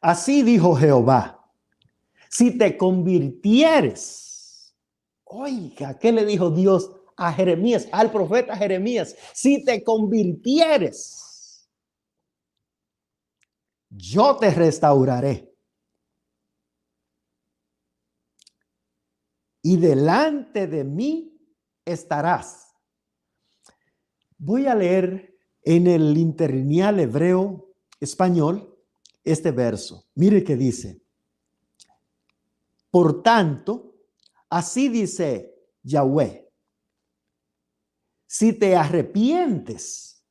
Así 0.00 0.42
dijo 0.42 0.74
Jehová, 0.74 1.36
si 2.30 2.56
te 2.56 2.76
convirtieres, 2.76 4.74
oiga, 5.24 5.98
¿qué 5.98 6.12
le 6.12 6.24
dijo 6.24 6.50
Dios 6.50 6.90
a 7.16 7.32
Jeremías, 7.32 7.86
al 7.92 8.10
profeta 8.10 8.56
Jeremías? 8.56 9.14
Si 9.34 9.62
te 9.64 9.84
convirtieres, 9.84 11.68
yo 13.90 14.36
te 14.36 14.50
restauraré. 14.50 15.52
Y 19.62 19.76
delante 19.76 20.66
de 20.66 20.84
mí 20.84 21.38
estarás. 21.84 22.74
Voy 24.38 24.66
a 24.66 24.74
leer 24.74 25.36
en 25.62 25.86
el 25.86 26.16
interlineal 26.16 26.98
hebreo 27.00 27.74
español 28.00 28.69
este 29.30 29.50
verso. 29.50 30.06
Mire 30.14 30.44
que 30.44 30.56
dice, 30.56 31.02
por 32.90 33.22
tanto, 33.22 33.94
así 34.48 34.88
dice 34.88 35.54
Yahweh, 35.82 36.48
si 38.26 38.52
te 38.52 38.76
arrepientes, 38.76 40.24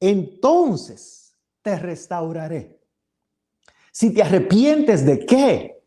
entonces 0.00 1.36
te 1.62 1.78
restauraré. 1.78 2.80
Si 3.92 4.12
te 4.12 4.22
arrepientes 4.22 5.04
de 5.04 5.24
qué? 5.24 5.84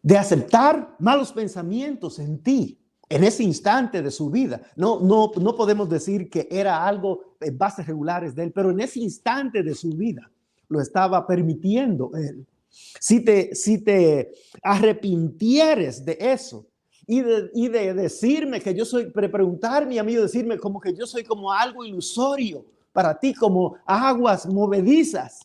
De 0.00 0.16
aceptar 0.16 0.96
malos 0.98 1.32
pensamientos 1.32 2.18
en 2.18 2.42
ti 2.42 2.85
en 3.08 3.24
ese 3.24 3.42
instante 3.42 4.02
de 4.02 4.10
su 4.10 4.30
vida. 4.30 4.60
No, 4.74 5.00
no, 5.00 5.30
no 5.40 5.54
podemos 5.54 5.88
decir 5.88 6.28
que 6.28 6.48
era 6.50 6.86
algo 6.86 7.36
en 7.40 7.56
bases 7.56 7.86
regulares 7.86 8.34
de 8.34 8.44
él, 8.44 8.52
pero 8.52 8.70
en 8.70 8.80
ese 8.80 9.00
instante 9.00 9.62
de 9.62 9.74
su 9.74 9.90
vida 9.90 10.30
lo 10.68 10.80
estaba 10.80 11.26
permitiendo 11.26 12.10
él. 12.14 12.46
Si 12.68 13.24
te, 13.24 13.54
si 13.54 13.82
te 13.82 14.32
arrepintieres 14.62 16.04
de 16.04 16.18
eso 16.20 16.66
y 17.06 17.20
de, 17.20 17.50
y 17.54 17.68
de 17.68 17.94
decirme 17.94 18.60
que 18.60 18.74
yo 18.74 18.84
soy, 18.84 19.06
preguntarme 19.10 19.98
a 19.98 20.02
mí, 20.02 20.14
decirme 20.14 20.58
como 20.58 20.80
que 20.80 20.92
yo 20.92 21.06
soy 21.06 21.24
como 21.24 21.52
algo 21.52 21.84
ilusorio 21.84 22.64
para 22.92 23.18
ti, 23.18 23.32
como 23.32 23.76
aguas 23.86 24.46
movedizas, 24.46 25.40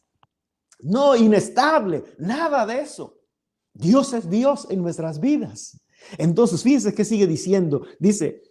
no 0.80 1.15
inestable, 1.15 2.03
nada 2.18 2.65
de 2.65 2.82
eso. 2.82 3.15
Dios 3.74 4.13
es 4.13 4.30
Dios 4.30 4.68
en 4.70 4.82
nuestras 4.82 5.20
vidas. 5.20 5.80
Entonces, 6.17 6.63
fíjense 6.63 6.93
que 6.93 7.05
sigue 7.05 7.27
diciendo. 7.27 7.86
Dice, 8.00 8.43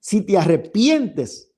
si 0.00 0.22
te 0.22 0.36
arrepientes, 0.36 1.50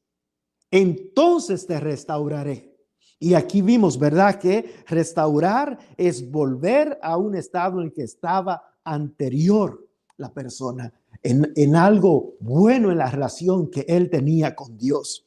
entonces 0.71 1.67
te 1.67 1.79
restauraré. 1.81 2.77
Y 3.19 3.35
aquí 3.35 3.61
vimos, 3.61 3.99
¿verdad? 3.99 4.39
Que 4.39 4.77
restaurar 4.87 5.79
es 5.97 6.31
volver 6.31 6.99
a 7.03 7.17
un 7.17 7.35
estado 7.35 7.83
en 7.83 7.91
que 7.91 8.03
estaba 8.03 8.63
anterior 8.83 9.87
la 10.17 10.33
persona, 10.33 10.93
en, 11.23 11.53
en 11.57 11.77
algo 11.77 12.35
bueno 12.41 12.91
en 12.91 12.99
la 12.99 13.11
relación 13.11 13.71
que 13.71 13.85
él 13.89 14.11
tenía 14.11 14.55
con 14.55 14.77
Dios. 14.77 15.27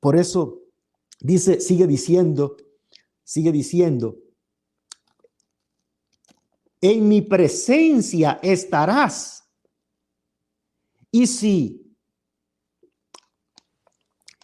Por 0.00 0.16
eso 0.16 0.60
dice, 1.20 1.60
sigue 1.60 1.86
diciendo, 1.86 2.56
sigue 3.22 3.52
diciendo, 3.52 4.18
en 6.84 7.08
mi 7.08 7.22
presencia 7.22 8.38
estarás. 8.42 9.48
Y 11.10 11.26
si, 11.26 11.96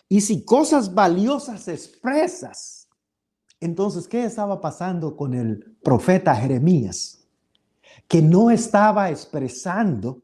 y 0.08 0.22
si 0.22 0.42
cosas 0.42 0.94
valiosas 0.94 1.68
expresas, 1.68 2.88
entonces, 3.60 4.08
¿qué 4.08 4.24
estaba 4.24 4.58
pasando 4.58 5.18
con 5.18 5.34
el 5.34 5.76
profeta 5.82 6.34
Jeremías? 6.34 7.28
Que 8.08 8.22
no 8.22 8.50
estaba 8.50 9.10
expresando, 9.10 10.22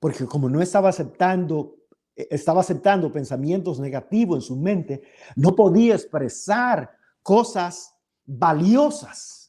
porque 0.00 0.26
como 0.26 0.48
no 0.48 0.60
estaba 0.60 0.88
aceptando, 0.88 1.76
estaba 2.16 2.62
aceptando 2.62 3.12
pensamientos 3.12 3.78
negativos 3.78 4.38
en 4.38 4.42
su 4.42 4.56
mente, 4.56 5.02
no 5.36 5.54
podía 5.54 5.94
expresar 5.94 6.90
cosas 7.22 7.94
valiosas 8.26 9.43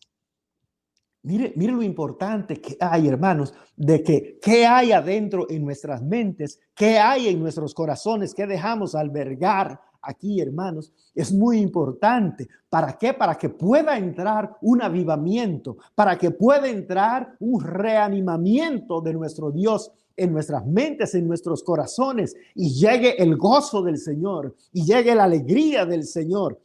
Mire, 1.25 1.53
mire 1.55 1.73
lo 1.73 1.81
importante 1.81 2.61
que 2.61 2.77
hay, 2.79 3.07
hermanos, 3.07 3.51
de 3.75 4.03
que 4.03 4.37
qué 4.39 4.67
hay 4.67 4.91
adentro 4.91 5.47
en 5.49 5.65
nuestras 5.65 6.03
mentes, 6.03 6.59
qué 6.75 6.99
hay 6.99 7.29
en 7.29 7.39
nuestros 7.39 7.73
corazones, 7.73 8.35
qué 8.35 8.45
dejamos 8.45 8.93
albergar 8.93 9.81
aquí, 10.03 10.39
hermanos, 10.39 10.93
es 11.15 11.33
muy 11.33 11.57
importante. 11.57 12.47
¿Para 12.69 12.93
qué? 12.93 13.11
Para 13.15 13.33
que 13.39 13.49
pueda 13.49 13.97
entrar 13.97 14.55
un 14.61 14.83
avivamiento, 14.83 15.77
para 15.95 16.15
que 16.15 16.29
pueda 16.29 16.67
entrar 16.67 17.35
un 17.39 17.59
reanimamiento 17.59 19.01
de 19.01 19.13
nuestro 19.13 19.49
Dios 19.49 19.91
en 20.15 20.31
nuestras 20.31 20.63
mentes, 20.67 21.15
en 21.15 21.27
nuestros 21.27 21.63
corazones, 21.63 22.35
y 22.53 22.69
llegue 22.69 23.19
el 23.19 23.35
gozo 23.35 23.81
del 23.81 23.97
Señor, 23.97 24.55
y 24.71 24.85
llegue 24.85 25.15
la 25.15 25.23
alegría 25.23 25.87
del 25.87 26.03
Señor. 26.03 26.61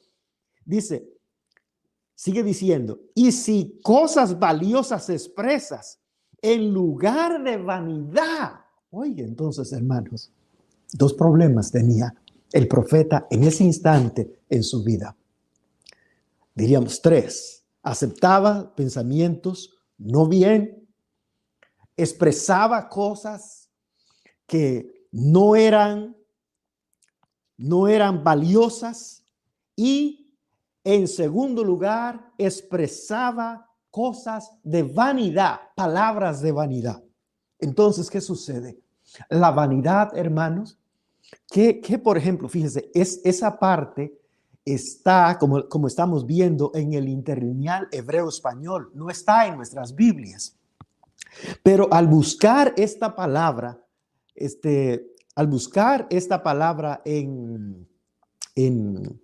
Dice, 0.66 1.08
sigue 2.20 2.42
diciendo, 2.42 3.00
y 3.14 3.32
si 3.32 3.80
cosas 3.82 4.38
valiosas 4.38 5.08
expresas 5.08 5.98
en 6.42 6.70
lugar 6.70 7.42
de 7.42 7.56
vanidad, 7.56 8.60
oye, 8.90 9.22
entonces, 9.22 9.72
hermanos, 9.72 10.30
dos 10.92 11.14
problemas 11.14 11.70
tenía 11.70 12.14
el 12.52 12.68
profeta 12.68 13.26
en 13.30 13.44
ese 13.44 13.64
instante 13.64 14.42
en 14.50 14.62
su 14.62 14.84
vida. 14.84 15.16
Diríamos 16.54 17.00
tres, 17.00 17.64
aceptaba 17.82 18.74
pensamientos 18.74 19.78
no 19.96 20.26
bien, 20.26 20.86
expresaba 21.96 22.90
cosas 22.90 23.70
que 24.46 25.06
no 25.10 25.56
eran 25.56 26.14
no 27.56 27.88
eran 27.88 28.22
valiosas 28.22 29.24
y 29.74 30.19
en 30.84 31.08
segundo 31.08 31.62
lugar 31.64 32.32
expresaba 32.38 33.68
cosas 33.90 34.52
de 34.62 34.82
vanidad, 34.82 35.60
palabras 35.74 36.40
de 36.40 36.52
vanidad. 36.52 37.02
Entonces, 37.58 38.08
¿qué 38.08 38.20
sucede? 38.20 38.78
La 39.28 39.50
vanidad, 39.50 40.16
hermanos, 40.16 40.78
que, 41.50 42.00
por 42.02 42.16
ejemplo, 42.16 42.48
fíjese, 42.48 42.90
es, 42.94 43.20
esa 43.24 43.58
parte 43.58 44.18
está, 44.64 45.36
como, 45.38 45.68
como 45.68 45.86
estamos 45.86 46.26
viendo 46.26 46.70
en 46.74 46.94
el 46.94 47.08
interlineal 47.08 47.88
hebreo-español, 47.90 48.90
no 48.94 49.10
está 49.10 49.46
en 49.46 49.56
nuestras 49.56 49.94
Biblias. 49.94 50.56
Pero 51.62 51.88
al 51.92 52.06
buscar 52.06 52.74
esta 52.76 53.14
palabra, 53.14 53.78
este, 54.34 55.14
al 55.34 55.46
buscar 55.46 56.06
esta 56.10 56.42
palabra 56.42 57.02
en, 57.04 57.86
en, 58.54 59.20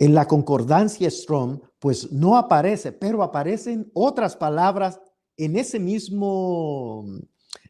en 0.00 0.14
la 0.14 0.26
concordancia 0.26 1.10
Strong, 1.10 1.60
pues 1.78 2.10
no 2.10 2.36
aparece, 2.38 2.90
pero 2.90 3.22
aparecen 3.22 3.90
otras 3.92 4.34
palabras 4.34 4.98
en 5.36 5.56
ese 5.56 5.78
mismo, 5.78 7.04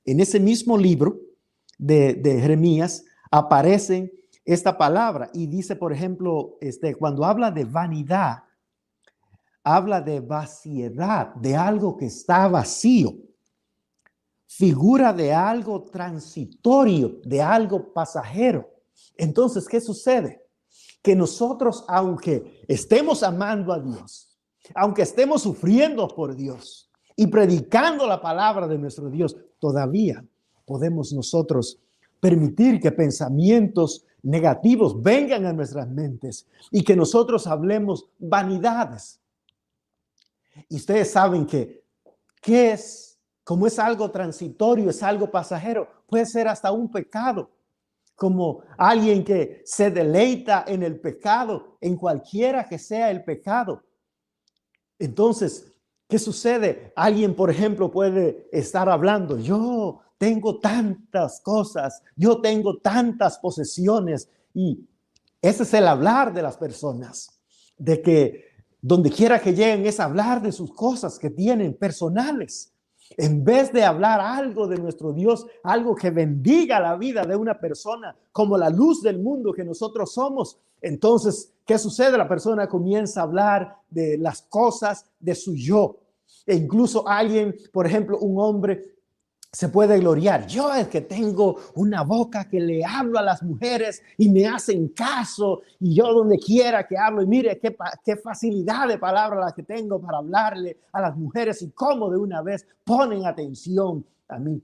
en 0.04 0.20
ese 0.20 0.38
mismo 0.38 0.78
libro 0.78 1.18
de, 1.76 2.20
Jeremías 2.22 3.04
aparece 3.32 4.12
esta 4.44 4.78
palabra 4.78 5.28
y 5.34 5.48
dice, 5.48 5.74
por 5.74 5.92
ejemplo, 5.92 6.56
este, 6.60 6.94
cuando 6.94 7.24
habla 7.24 7.50
de 7.50 7.64
vanidad, 7.64 8.44
habla 9.64 10.00
de 10.00 10.20
vaciedad, 10.20 11.34
de 11.34 11.56
algo 11.56 11.96
que 11.96 12.06
está 12.06 12.46
vacío, 12.46 13.12
figura 14.46 15.12
de 15.12 15.32
algo 15.32 15.82
transitorio, 15.82 17.20
de 17.24 17.42
algo 17.42 17.92
pasajero. 17.92 18.70
Entonces, 19.16 19.66
¿qué 19.66 19.80
sucede? 19.80 20.40
Que 21.02 21.16
nosotros, 21.16 21.84
aunque 21.88 22.64
estemos 22.68 23.22
amando 23.22 23.72
a 23.72 23.80
Dios, 23.80 24.38
aunque 24.74 25.02
estemos 25.02 25.42
sufriendo 25.42 26.06
por 26.08 26.34
Dios 26.36 26.90
y 27.16 27.26
predicando 27.26 28.06
la 28.06 28.20
palabra 28.20 28.68
de 28.68 28.78
nuestro 28.78 29.08
Dios, 29.08 29.36
todavía 29.58 30.24
podemos 30.64 31.12
nosotros 31.12 31.78
permitir 32.20 32.80
que 32.80 32.92
pensamientos 32.92 34.04
negativos 34.22 35.02
vengan 35.02 35.46
a 35.46 35.52
nuestras 35.52 35.88
mentes 35.88 36.46
y 36.70 36.84
que 36.84 36.94
nosotros 36.94 37.46
hablemos 37.46 38.06
vanidades. 38.18 39.20
Y 40.68 40.76
ustedes 40.76 41.10
saben 41.10 41.46
que, 41.46 41.82
¿qué 42.40 42.72
es? 42.72 43.18
Como 43.42 43.66
es 43.66 43.78
algo 43.78 44.10
transitorio, 44.10 44.90
es 44.90 45.02
algo 45.02 45.30
pasajero, 45.30 45.88
puede 46.06 46.26
ser 46.26 46.46
hasta 46.46 46.70
un 46.70 46.90
pecado, 46.90 47.50
como 48.20 48.60
alguien 48.76 49.24
que 49.24 49.62
se 49.64 49.90
deleita 49.90 50.66
en 50.68 50.82
el 50.82 51.00
pecado, 51.00 51.78
en 51.80 51.96
cualquiera 51.96 52.68
que 52.68 52.78
sea 52.78 53.10
el 53.10 53.24
pecado. 53.24 53.82
Entonces, 54.98 55.72
¿qué 56.06 56.18
sucede? 56.18 56.92
Alguien, 56.96 57.34
por 57.34 57.48
ejemplo, 57.48 57.90
puede 57.90 58.46
estar 58.52 58.90
hablando, 58.90 59.38
yo 59.38 60.00
tengo 60.18 60.60
tantas 60.60 61.40
cosas, 61.40 62.02
yo 62.14 62.42
tengo 62.42 62.76
tantas 62.76 63.38
posesiones 63.38 64.28
y 64.52 64.86
ese 65.40 65.62
es 65.62 65.72
el 65.72 65.88
hablar 65.88 66.34
de 66.34 66.42
las 66.42 66.58
personas, 66.58 67.40
de 67.78 68.02
que 68.02 68.44
donde 68.82 69.10
quiera 69.10 69.40
que 69.40 69.54
lleguen 69.54 69.86
es 69.86 69.98
hablar 69.98 70.42
de 70.42 70.52
sus 70.52 70.74
cosas 70.74 71.18
que 71.18 71.30
tienen 71.30 71.72
personales. 71.72 72.69
En 73.16 73.44
vez 73.44 73.72
de 73.72 73.84
hablar 73.84 74.20
algo 74.20 74.66
de 74.66 74.78
nuestro 74.78 75.12
Dios, 75.12 75.46
algo 75.62 75.94
que 75.94 76.10
bendiga 76.10 76.80
la 76.80 76.96
vida 76.96 77.24
de 77.24 77.36
una 77.36 77.58
persona 77.58 78.16
como 78.32 78.56
la 78.56 78.70
luz 78.70 79.02
del 79.02 79.18
mundo 79.18 79.52
que 79.52 79.64
nosotros 79.64 80.12
somos, 80.12 80.58
entonces, 80.80 81.52
¿qué 81.66 81.78
sucede? 81.78 82.16
La 82.16 82.28
persona 82.28 82.68
comienza 82.68 83.20
a 83.20 83.24
hablar 83.24 83.76
de 83.90 84.16
las 84.16 84.42
cosas 84.42 85.06
de 85.18 85.34
su 85.34 85.54
yo. 85.54 85.98
E 86.46 86.54
incluso 86.54 87.06
alguien, 87.06 87.54
por 87.72 87.86
ejemplo, 87.86 88.18
un 88.18 88.40
hombre 88.40 88.99
se 89.52 89.68
puede 89.68 89.98
gloriar. 89.98 90.46
Yo 90.46 90.72
es 90.72 90.88
que 90.88 91.00
tengo 91.00 91.56
una 91.74 92.02
boca 92.02 92.48
que 92.48 92.60
le 92.60 92.84
hablo 92.84 93.18
a 93.18 93.22
las 93.22 93.42
mujeres 93.42 94.02
y 94.16 94.28
me 94.28 94.46
hacen 94.46 94.88
caso 94.88 95.62
y 95.80 95.94
yo 95.94 96.12
donde 96.12 96.38
quiera 96.38 96.86
que 96.86 96.96
hablo 96.96 97.22
y 97.22 97.26
mire 97.26 97.58
qué, 97.58 98.16
facilidad 98.16 98.86
de 98.86 98.98
palabra 98.98 99.40
la 99.40 99.52
que 99.52 99.64
tengo 99.64 100.00
para 100.00 100.18
hablarle 100.18 100.78
a 100.92 101.00
las 101.00 101.16
mujeres 101.16 101.62
y 101.62 101.70
cómo 101.70 102.10
de 102.10 102.18
una 102.18 102.42
vez 102.42 102.66
ponen 102.84 103.26
atención 103.26 104.04
a 104.28 104.38
mí. 104.38 104.62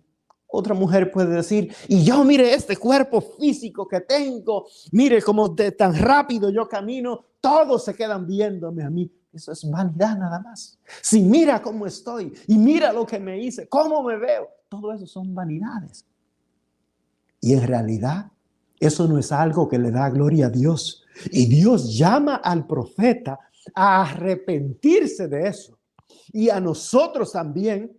Otra 0.49 0.75
mujer 0.75 1.11
puede 1.11 1.35
decir, 1.35 1.75
y 1.89 2.05
yo 2.05 2.23
mire 2.23 2.55
este 2.55 2.77
cuerpo 2.77 3.21
físico 3.21 3.89
que 3.89 4.01
tengo, 4.01 4.67
mire 4.93 5.21
cómo 5.21 5.53
tan 5.55 5.97
rápido 5.97 6.51
yo 6.51 6.69
camino, 6.69 7.25
todos 7.41 7.85
se 7.85 7.95
quedan 7.95 8.27
viéndome 8.27 8.85
a 8.85 8.91
mí. 8.91 9.11
Eso 9.37 9.53
es 9.53 9.71
vanidad 9.71 10.17
nada 10.17 10.41
más. 10.41 10.79
Si 11.03 11.21
mira 11.21 11.61
cómo 11.61 11.87
estoy 11.87 12.33
y 12.47 12.57
mira 12.57 12.91
lo 12.93 13.07
que 13.07 13.19
me 13.19 13.39
hice, 13.39 13.69
cómo 13.69 14.03
me 14.03 14.17
veo, 14.17 14.49
todo 14.71 14.95
eso 14.95 15.07
son 15.07 15.35
vanidades. 15.35 16.07
Y 17.43 17.53
en 17.53 17.67
realidad, 17.67 18.31
eso 18.81 19.07
no 19.07 19.19
es 19.19 19.31
algo 19.33 19.69
que 19.69 19.79
le 19.79 19.91
da 19.91 20.09
gloria 20.09 20.47
a 20.47 20.51
Dios. 20.51 21.05
Y 21.31 21.47
Dios 21.47 21.97
llama 21.97 22.37
al 22.37 22.67
profeta 22.67 23.39
a 23.75 24.03
arrepentirse 24.03 25.29
de 25.29 25.49
eso. 25.49 25.79
Y 26.33 26.49
a 26.49 26.59
nosotros 26.59 27.33
también 27.33 27.95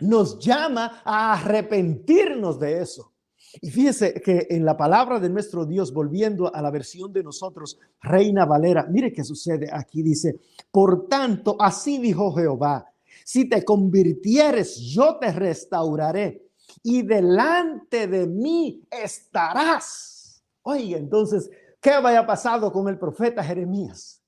nos 0.00 0.38
llama 0.38 1.00
a 1.02 1.32
arrepentirnos 1.32 2.60
de 2.60 2.82
eso. 2.82 3.13
Y 3.60 3.70
fíjese 3.70 4.14
que 4.14 4.46
en 4.50 4.64
la 4.64 4.76
palabra 4.76 5.20
de 5.20 5.28
nuestro 5.28 5.64
Dios, 5.64 5.92
volviendo 5.92 6.54
a 6.54 6.60
la 6.60 6.70
versión 6.70 7.12
de 7.12 7.22
nosotros, 7.22 7.78
Reina 8.00 8.44
Valera, 8.44 8.86
mire 8.88 9.12
qué 9.12 9.22
sucede 9.24 9.68
aquí, 9.72 10.02
dice, 10.02 10.40
por 10.70 11.08
tanto, 11.08 11.56
así 11.58 11.98
dijo 11.98 12.32
Jehová, 12.32 12.86
si 13.24 13.48
te 13.48 13.64
convirtieres, 13.64 14.78
yo 14.80 15.16
te 15.18 15.32
restauraré 15.32 16.48
y 16.82 17.02
delante 17.02 18.06
de 18.06 18.26
mí 18.26 18.82
estarás. 18.90 20.42
Oye, 20.62 20.96
entonces, 20.96 21.50
¿qué 21.80 21.90
había 21.90 22.26
pasado 22.26 22.72
con 22.72 22.88
el 22.88 22.98
profeta 22.98 23.44
Jeremías? 23.44 24.20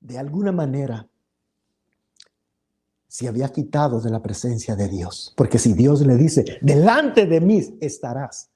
De 0.00 0.18
alguna 0.18 0.52
manera, 0.52 1.08
se 3.06 3.28
había 3.28 3.48
quitado 3.48 4.00
de 4.00 4.10
la 4.10 4.22
presencia 4.22 4.76
de 4.76 4.88
Dios. 4.88 5.32
Porque 5.36 5.58
si 5.58 5.72
Dios 5.72 6.04
le 6.04 6.16
dice, 6.16 6.44
delante 6.60 7.26
de 7.26 7.40
mí 7.40 7.78
estarás, 7.80 8.50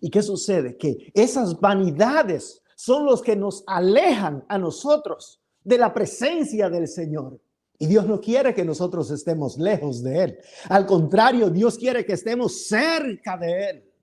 ¿Y 0.00 0.10
qué 0.10 0.22
sucede? 0.22 0.76
Que 0.76 1.10
esas 1.14 1.60
vanidades 1.60 2.62
son 2.76 3.06
los 3.06 3.22
que 3.22 3.36
nos 3.36 3.64
alejan 3.66 4.44
a 4.48 4.58
nosotros 4.58 5.40
de 5.62 5.78
la 5.78 5.92
presencia 5.92 6.68
del 6.68 6.88
Señor. 6.88 7.40
Y 7.78 7.86
Dios 7.86 8.06
no 8.06 8.20
quiere 8.20 8.54
que 8.54 8.64
nosotros 8.64 9.10
estemos 9.10 9.58
lejos 9.58 10.02
de 10.02 10.24
Él. 10.24 10.38
Al 10.68 10.86
contrario, 10.86 11.50
Dios 11.50 11.76
quiere 11.76 12.04
que 12.04 12.12
estemos 12.12 12.66
cerca 12.66 13.36
de 13.36 13.70
Él. 13.70 13.93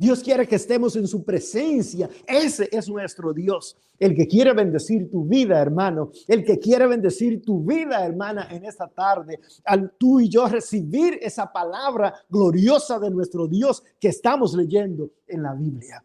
Dios 0.00 0.22
quiere 0.22 0.48
que 0.48 0.56
estemos 0.56 0.96
en 0.96 1.06
su 1.06 1.22
presencia. 1.22 2.08
Ese 2.26 2.70
es 2.72 2.88
nuestro 2.88 3.34
Dios. 3.34 3.76
El 3.98 4.16
que 4.16 4.26
quiere 4.26 4.54
bendecir 4.54 5.10
tu 5.10 5.26
vida, 5.26 5.60
hermano. 5.60 6.10
El 6.26 6.42
que 6.42 6.58
quiere 6.58 6.86
bendecir 6.86 7.42
tu 7.44 7.62
vida, 7.62 8.02
hermana, 8.06 8.48
en 8.50 8.64
esta 8.64 8.88
tarde. 8.88 9.40
Al 9.62 9.92
tú 9.98 10.18
y 10.18 10.30
yo 10.30 10.48
recibir 10.48 11.18
esa 11.20 11.52
palabra 11.52 12.14
gloriosa 12.30 12.98
de 12.98 13.10
nuestro 13.10 13.46
Dios 13.46 13.82
que 14.00 14.08
estamos 14.08 14.54
leyendo 14.54 15.10
en 15.26 15.42
la 15.42 15.52
Biblia. 15.52 16.02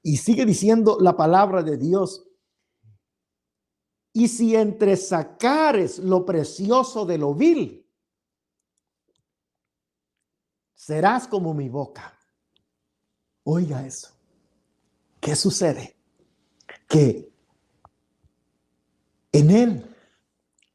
Y 0.00 0.18
sigue 0.18 0.46
diciendo 0.46 0.96
la 1.00 1.16
palabra 1.16 1.64
de 1.64 1.76
Dios. 1.76 2.24
Y 4.12 4.28
si 4.28 4.54
entre 4.54 4.96
sacares 4.96 5.98
lo 5.98 6.24
precioso 6.24 7.04
de 7.04 7.18
lo 7.18 7.34
vil, 7.34 7.84
serás 10.76 11.26
como 11.26 11.52
mi 11.52 11.68
boca. 11.68 12.14
Oiga 13.50 13.86
eso. 13.86 14.08
¿Qué 15.20 15.34
sucede? 15.34 15.96
Que 16.86 17.32
en 19.32 19.50
Él, 19.50 19.86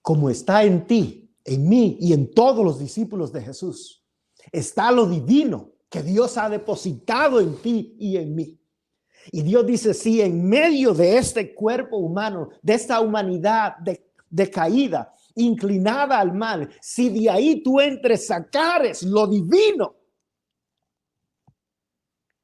como 0.02 0.28
está 0.28 0.64
en 0.64 0.88
ti, 0.88 1.30
en 1.46 1.70
mí 1.70 1.98
y 2.00 2.14
en 2.14 2.32
todos 2.32 2.66
los 2.66 2.80
discípulos 2.80 3.32
de 3.32 3.44
Jesús, 3.44 4.04
está 4.52 4.92
lo 4.92 5.06
divino 5.06 5.70
que 5.88 6.02
Dios 6.02 6.36
ha 6.40 6.50
depositado 6.50 7.40
en 7.40 7.62
ti 7.62 7.96
y 8.00 8.18
en 8.18 8.34
mí. 8.34 8.60
Y 9.32 9.44
Dios 9.44 9.68
dice, 9.68 9.94
si 9.94 10.22
en 10.22 10.44
medio 10.44 10.96
de 10.96 11.18
este 11.20 11.54
cuerpo 11.54 11.98
humano, 11.98 12.50
de 12.64 12.74
esta 12.74 13.02
humanidad 13.02 13.76
decaída, 14.32 15.14
inclinada 15.36 16.20
al 16.20 16.34
mal, 16.34 16.72
si 16.82 17.10
de 17.10 17.30
ahí 17.30 17.62
tú 17.62 17.80
entres, 17.80 18.26
sacares 18.26 19.04
lo 19.04 19.28
divino, 19.28 19.94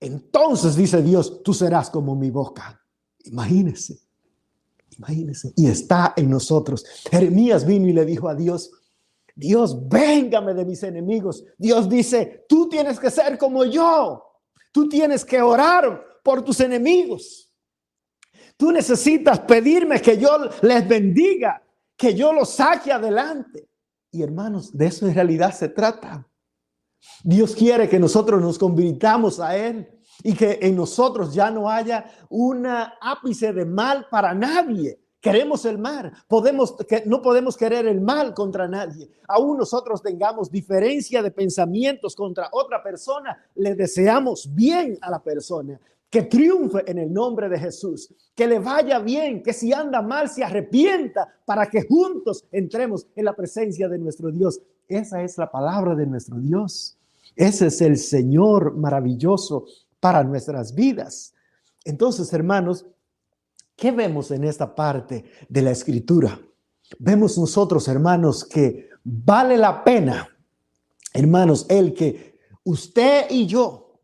entonces 0.09 0.75
dice 0.75 1.01
Dios, 1.01 1.43
tú 1.43 1.53
serás 1.53 1.89
como 1.89 2.15
mi 2.15 2.29
boca. 2.31 2.81
Imagínese, 3.25 3.99
imagínese. 4.97 5.53
Y 5.55 5.67
está 5.67 6.13
en 6.15 6.29
nosotros. 6.29 6.85
Jeremías 7.09 7.65
vino 7.65 7.87
y 7.87 7.93
le 7.93 8.05
dijo 8.05 8.27
a 8.27 8.35
Dios, 8.35 8.71
Dios, 9.35 9.87
véngame 9.87 10.53
de 10.53 10.65
mis 10.65 10.83
enemigos. 10.83 11.45
Dios 11.57 11.87
dice, 11.87 12.45
tú 12.49 12.67
tienes 12.67 12.99
que 12.99 13.09
ser 13.09 13.37
como 13.37 13.63
yo. 13.63 14.23
Tú 14.71 14.89
tienes 14.89 15.23
que 15.23 15.41
orar 15.41 16.03
por 16.23 16.43
tus 16.43 16.59
enemigos. 16.59 17.49
Tú 18.57 18.71
necesitas 18.71 19.39
pedirme 19.39 20.01
que 20.01 20.17
yo 20.17 20.29
les 20.61 20.87
bendiga, 20.87 21.63
que 21.95 22.13
yo 22.13 22.33
los 22.33 22.49
saque 22.49 22.91
adelante. 22.91 23.69
Y 24.11 24.21
hermanos, 24.21 24.75
de 24.75 24.87
eso 24.87 25.07
en 25.07 25.15
realidad 25.15 25.53
se 25.53 25.69
trata. 25.69 26.27
Dios 27.23 27.55
quiere 27.55 27.87
que 27.87 27.99
nosotros 27.99 28.41
nos 28.41 28.59
convirtamos 28.59 29.39
a 29.39 29.55
Él 29.55 29.87
y 30.23 30.33
que 30.33 30.59
en 30.61 30.75
nosotros 30.75 31.33
ya 31.33 31.49
no 31.49 31.69
haya 31.69 32.05
una 32.29 32.95
ápice 33.01 33.53
de 33.53 33.65
mal 33.65 34.07
para 34.09 34.33
nadie. 34.33 34.99
Queremos 35.21 35.65
el 35.65 35.77
mal, 35.77 36.13
podemos, 36.29 36.77
que, 36.87 37.03
no 37.05 37.21
podemos 37.21 37.57
querer 37.57 37.85
el 37.87 37.99
mal 37.99 38.33
contra 38.33 38.69
nadie. 38.69 39.09
Aún 39.27 39.57
nosotros 39.57 40.01
tengamos 40.01 40.49
diferencia 40.49 41.21
de 41.21 41.31
pensamientos 41.31 42.15
contra 42.15 42.49
otra 42.53 42.81
persona, 42.81 43.37
le 43.55 43.75
deseamos 43.75 44.49
bien 44.55 44.97
a 45.01 45.11
la 45.11 45.21
persona, 45.21 45.77
que 46.09 46.23
triunfe 46.23 46.89
en 46.89 46.99
el 46.99 47.11
nombre 47.11 47.49
de 47.49 47.59
Jesús, 47.59 48.13
que 48.33 48.47
le 48.47 48.59
vaya 48.59 48.99
bien, 48.99 49.43
que 49.43 49.51
si 49.51 49.73
anda 49.73 50.01
mal 50.01 50.29
se 50.29 50.43
arrepienta 50.43 51.27
para 51.45 51.69
que 51.69 51.85
juntos 51.85 52.45
entremos 52.51 53.05
en 53.13 53.25
la 53.25 53.35
presencia 53.35 53.89
de 53.89 53.99
nuestro 53.99 54.31
Dios. 54.31 54.61
Esa 54.87 55.21
es 55.21 55.37
la 55.37 55.51
palabra 55.51 55.95
de 55.95 56.07
nuestro 56.07 56.37
Dios. 56.39 56.97
Ese 57.35 57.67
es 57.67 57.81
el 57.81 57.97
Señor 57.97 58.75
maravilloso 58.75 59.65
para 59.99 60.23
nuestras 60.23 60.73
vidas. 60.73 61.33
Entonces, 61.83 62.31
hermanos, 62.33 62.85
¿qué 63.75 63.91
vemos 63.91 64.31
en 64.31 64.43
esta 64.43 64.73
parte 64.75 65.25
de 65.47 65.61
la 65.61 65.71
escritura? 65.71 66.39
Vemos 66.97 67.37
nosotros, 67.37 67.87
hermanos, 67.87 68.45
que 68.45 68.89
vale 69.03 69.57
la 69.57 69.83
pena, 69.83 70.29
hermanos, 71.13 71.65
el 71.69 71.93
que 71.93 72.39
usted 72.63 73.27
y 73.29 73.45
yo 73.45 74.01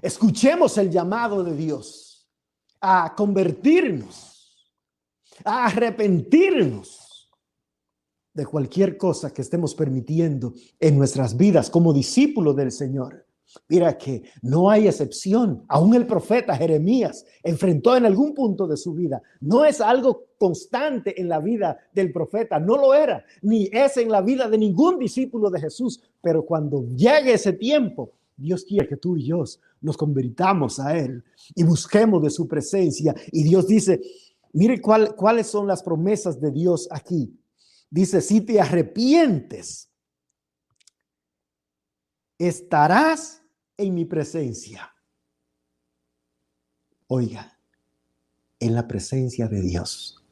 escuchemos 0.00 0.78
el 0.78 0.90
llamado 0.90 1.42
de 1.42 1.56
Dios 1.56 2.28
a 2.80 3.14
convertirnos, 3.16 4.72
a 5.44 5.66
arrepentirnos 5.66 7.30
de 8.32 8.46
cualquier 8.46 8.98
cosa 8.98 9.32
que 9.32 9.42
estemos 9.42 9.74
permitiendo 9.74 10.52
en 10.78 10.98
nuestras 10.98 11.36
vidas 11.36 11.70
como 11.70 11.92
discípulos 11.92 12.54
del 12.54 12.70
Señor. 12.70 13.25
Mira 13.68 13.96
que 13.96 14.22
no 14.42 14.70
hay 14.70 14.86
excepción. 14.86 15.64
Aún 15.68 15.94
el 15.94 16.06
profeta 16.06 16.56
Jeremías 16.56 17.24
enfrentó 17.42 17.96
en 17.96 18.06
algún 18.06 18.34
punto 18.34 18.66
de 18.66 18.76
su 18.76 18.92
vida. 18.94 19.22
No 19.40 19.64
es 19.64 19.80
algo 19.80 20.26
constante 20.38 21.20
en 21.20 21.28
la 21.28 21.40
vida 21.40 21.78
del 21.92 22.12
profeta, 22.12 22.58
no 22.58 22.76
lo 22.76 22.94
era, 22.94 23.24
ni 23.42 23.68
es 23.72 23.96
en 23.96 24.10
la 24.10 24.20
vida 24.20 24.48
de 24.48 24.58
ningún 24.58 24.98
discípulo 24.98 25.50
de 25.50 25.60
Jesús. 25.60 26.00
Pero 26.20 26.44
cuando 26.44 26.86
llegue 26.94 27.32
ese 27.32 27.52
tiempo, 27.52 28.12
Dios 28.36 28.64
quiere 28.64 28.86
que 28.86 28.96
tú 28.96 29.16
y 29.16 29.24
yo 29.24 29.42
nos 29.80 29.96
convirtamos 29.96 30.78
a 30.78 30.96
Él 30.96 31.24
y 31.54 31.64
busquemos 31.64 32.22
de 32.22 32.30
su 32.30 32.46
presencia. 32.46 33.14
Y 33.32 33.42
Dios 33.44 33.66
dice, 33.66 34.00
mire 34.52 34.80
cuáles 34.80 35.46
son 35.46 35.66
las 35.66 35.82
promesas 35.82 36.40
de 36.40 36.50
Dios 36.50 36.88
aquí. 36.90 37.32
Dice, 37.88 38.20
si 38.20 38.40
te 38.42 38.60
arrepientes, 38.60 39.88
estarás 42.38 43.42
en 43.76 43.94
mi 43.94 44.04
presencia. 44.04 44.92
Oiga, 47.08 47.58
en 48.58 48.74
la 48.74 48.86
presencia 48.86 49.48
de 49.48 49.60
Dios. 49.60 50.24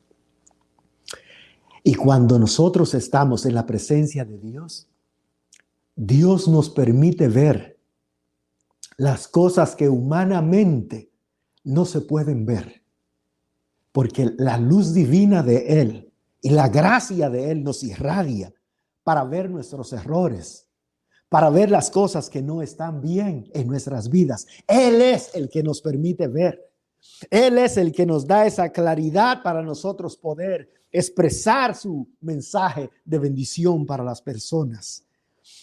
Y 1.83 1.95
cuando 1.95 2.39
nosotros 2.39 2.95
estamos 2.95 3.45
en 3.45 3.55
la 3.55 3.67
presencia 3.67 4.25
de 4.25 4.39
Dios, 4.39 4.89
Dios 5.95 6.49
nos 6.49 6.71
permite 6.71 7.29
ver 7.29 7.79
las 8.97 9.29
cosas 9.29 9.77
que 9.77 9.89
humanamente 9.89 11.11
no 11.63 11.85
se 11.85 12.01
pueden 12.01 12.47
ver, 12.47 12.83
porque 13.93 14.33
la 14.39 14.59
luz 14.59 14.95
divina 14.95 15.43
de 15.43 15.81
Él 15.81 16.13
y 16.41 16.51
la 16.51 16.69
gracia 16.69 17.29
de 17.31 17.51
Él 17.51 17.63
nos 17.63 17.83
irradia 17.83 18.53
para 19.03 19.25
ver 19.25 19.51
nuestros 19.51 19.93
errores, 19.93 20.64
para 21.29 21.51
ver 21.51 21.71
las 21.71 21.91
cosas 21.91 22.31
que 22.31 22.43
no 22.43 22.63
están 22.63 23.01
bien 23.01 23.51
en 23.53 23.67
nuestras 23.67 24.09
vidas. 24.09 24.47
Él 24.67 25.03
es 25.03 25.35
el 25.35 25.49
que 25.49 25.63
nos 25.63 25.81
permite 25.81 26.29
ver. 26.29 26.71
Él 27.31 27.59
es 27.59 27.77
el 27.77 27.93
que 27.93 28.07
nos 28.07 28.27
da 28.27 28.47
esa 28.47 28.71
claridad 28.71 29.43
para 29.43 29.63
nosotros 29.63 30.17
poder 30.17 30.71
expresar 30.91 31.75
su 31.75 32.09
mensaje 32.21 32.89
de 33.05 33.19
bendición 33.19 33.85
para 33.85 34.05
las 34.05 34.23
personas. 34.23 35.05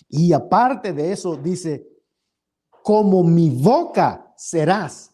Y 0.09 0.33
aparte 0.33 0.93
de 0.93 1.11
eso, 1.11 1.37
dice, 1.37 1.87
como 2.83 3.23
mi 3.23 3.49
boca 3.49 4.33
serás. 4.35 5.11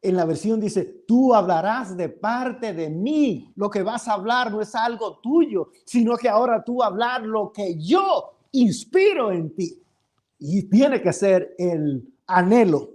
En 0.00 0.16
la 0.16 0.24
versión 0.24 0.58
dice, 0.58 1.04
tú 1.06 1.32
hablarás 1.32 1.96
de 1.96 2.08
parte 2.08 2.74
de 2.74 2.90
mí. 2.90 3.52
Lo 3.54 3.70
que 3.70 3.84
vas 3.84 4.08
a 4.08 4.14
hablar 4.14 4.50
no 4.50 4.60
es 4.60 4.74
algo 4.74 5.20
tuyo, 5.20 5.68
sino 5.84 6.16
que 6.16 6.28
ahora 6.28 6.64
tú 6.64 6.82
hablar 6.82 7.22
lo 7.22 7.52
que 7.52 7.76
yo 7.78 8.34
inspiro 8.52 9.32
en 9.32 9.54
ti. 9.54 9.82
Y 10.38 10.64
tiene 10.64 11.00
que 11.00 11.12
ser 11.12 11.54
el 11.58 12.08
anhelo 12.26 12.90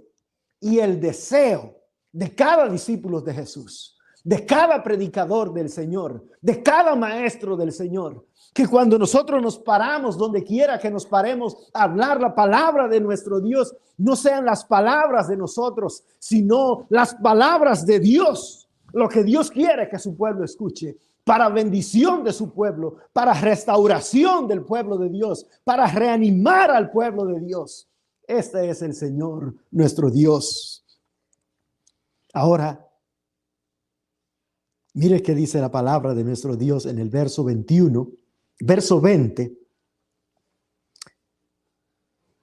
y 0.60 0.78
el 0.78 1.00
deseo 1.00 1.76
de 2.12 2.34
cada 2.34 2.68
discípulo 2.68 3.20
de 3.20 3.34
Jesús, 3.34 3.96
de 4.24 4.44
cada 4.44 4.82
predicador 4.82 5.52
del 5.52 5.68
Señor, 5.68 6.24
de 6.40 6.62
cada 6.62 6.94
maestro 6.94 7.56
del 7.56 7.72
Señor, 7.72 8.26
que 8.52 8.66
cuando 8.66 8.98
nosotros 8.98 9.42
nos 9.42 9.58
paramos, 9.58 10.18
donde 10.18 10.42
quiera 10.42 10.78
que 10.78 10.90
nos 10.90 11.06
paremos, 11.06 11.70
a 11.72 11.84
hablar 11.84 12.20
la 12.20 12.34
palabra 12.34 12.88
de 12.88 13.00
nuestro 13.00 13.40
Dios, 13.40 13.74
no 13.98 14.16
sean 14.16 14.44
las 14.44 14.64
palabras 14.64 15.28
de 15.28 15.36
nosotros, 15.36 16.02
sino 16.18 16.86
las 16.88 17.14
palabras 17.14 17.86
de 17.86 18.00
Dios, 18.00 18.68
lo 18.92 19.08
que 19.08 19.22
Dios 19.22 19.50
quiere 19.50 19.88
que 19.88 19.98
su 19.98 20.16
pueblo 20.16 20.44
escuche 20.44 20.96
para 21.28 21.50
bendición 21.50 22.24
de 22.24 22.32
su 22.32 22.54
pueblo, 22.54 22.96
para 23.12 23.34
restauración 23.34 24.48
del 24.48 24.64
pueblo 24.64 24.96
de 24.96 25.10
Dios, 25.10 25.46
para 25.62 25.86
reanimar 25.86 26.70
al 26.70 26.90
pueblo 26.90 27.26
de 27.26 27.38
Dios. 27.38 27.86
Este 28.26 28.70
es 28.70 28.80
el 28.80 28.94
Señor, 28.94 29.54
nuestro 29.70 30.10
Dios. 30.10 30.86
Ahora, 32.32 32.82
mire 34.94 35.22
qué 35.22 35.34
dice 35.34 35.60
la 35.60 35.70
palabra 35.70 36.14
de 36.14 36.24
nuestro 36.24 36.56
Dios 36.56 36.86
en 36.86 36.98
el 36.98 37.10
verso 37.10 37.44
21, 37.44 38.10
verso 38.60 38.98
20. 38.98 39.54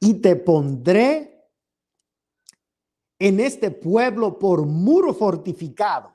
Y 0.01 0.13
te 0.13 0.35
pondré 0.35 1.49
en 3.17 3.39
este 3.39 3.71
pueblo 3.71 4.37
por 4.37 4.63
muro 4.63 5.11
fortificado 5.11 6.14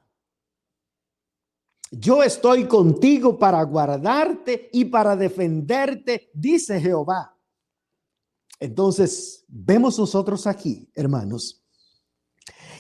yo 1.90 2.22
estoy 2.22 2.66
contigo 2.66 3.38
para 3.38 3.62
guardarte 3.64 4.70
y 4.72 4.85
para 4.85 5.16
defenderte, 5.16 6.31
dice 6.33 6.81
Jehová. 6.81 7.37
Entonces, 8.61 9.44
vemos 9.48 9.98
nosotros 9.98 10.46
aquí, 10.46 10.88
hermanos, 10.94 11.64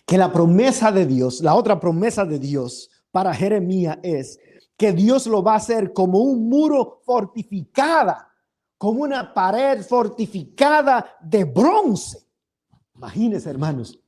que 0.06 0.16
la 0.16 0.32
promesa 0.32 0.92
de 0.92 1.06
Dios, 1.06 1.40
la 1.40 1.54
otra 1.54 1.80
promesa 1.80 2.24
de 2.24 2.38
Dios 2.38 2.90
para 3.10 3.34
Jeremías 3.34 3.98
es 4.02 4.38
que 4.76 4.92
Dios 4.92 5.26
lo 5.26 5.42
va 5.42 5.54
a 5.54 5.56
hacer 5.56 5.92
como 5.92 6.20
un 6.20 6.48
muro 6.48 7.00
fortificada, 7.04 8.32
como 8.78 9.02
una 9.02 9.34
pared 9.34 9.82
fortificada 9.82 11.16
de 11.20 11.44
bronce. 11.44 12.26
Imagínense, 12.94 13.50
hermanos. 13.50 13.98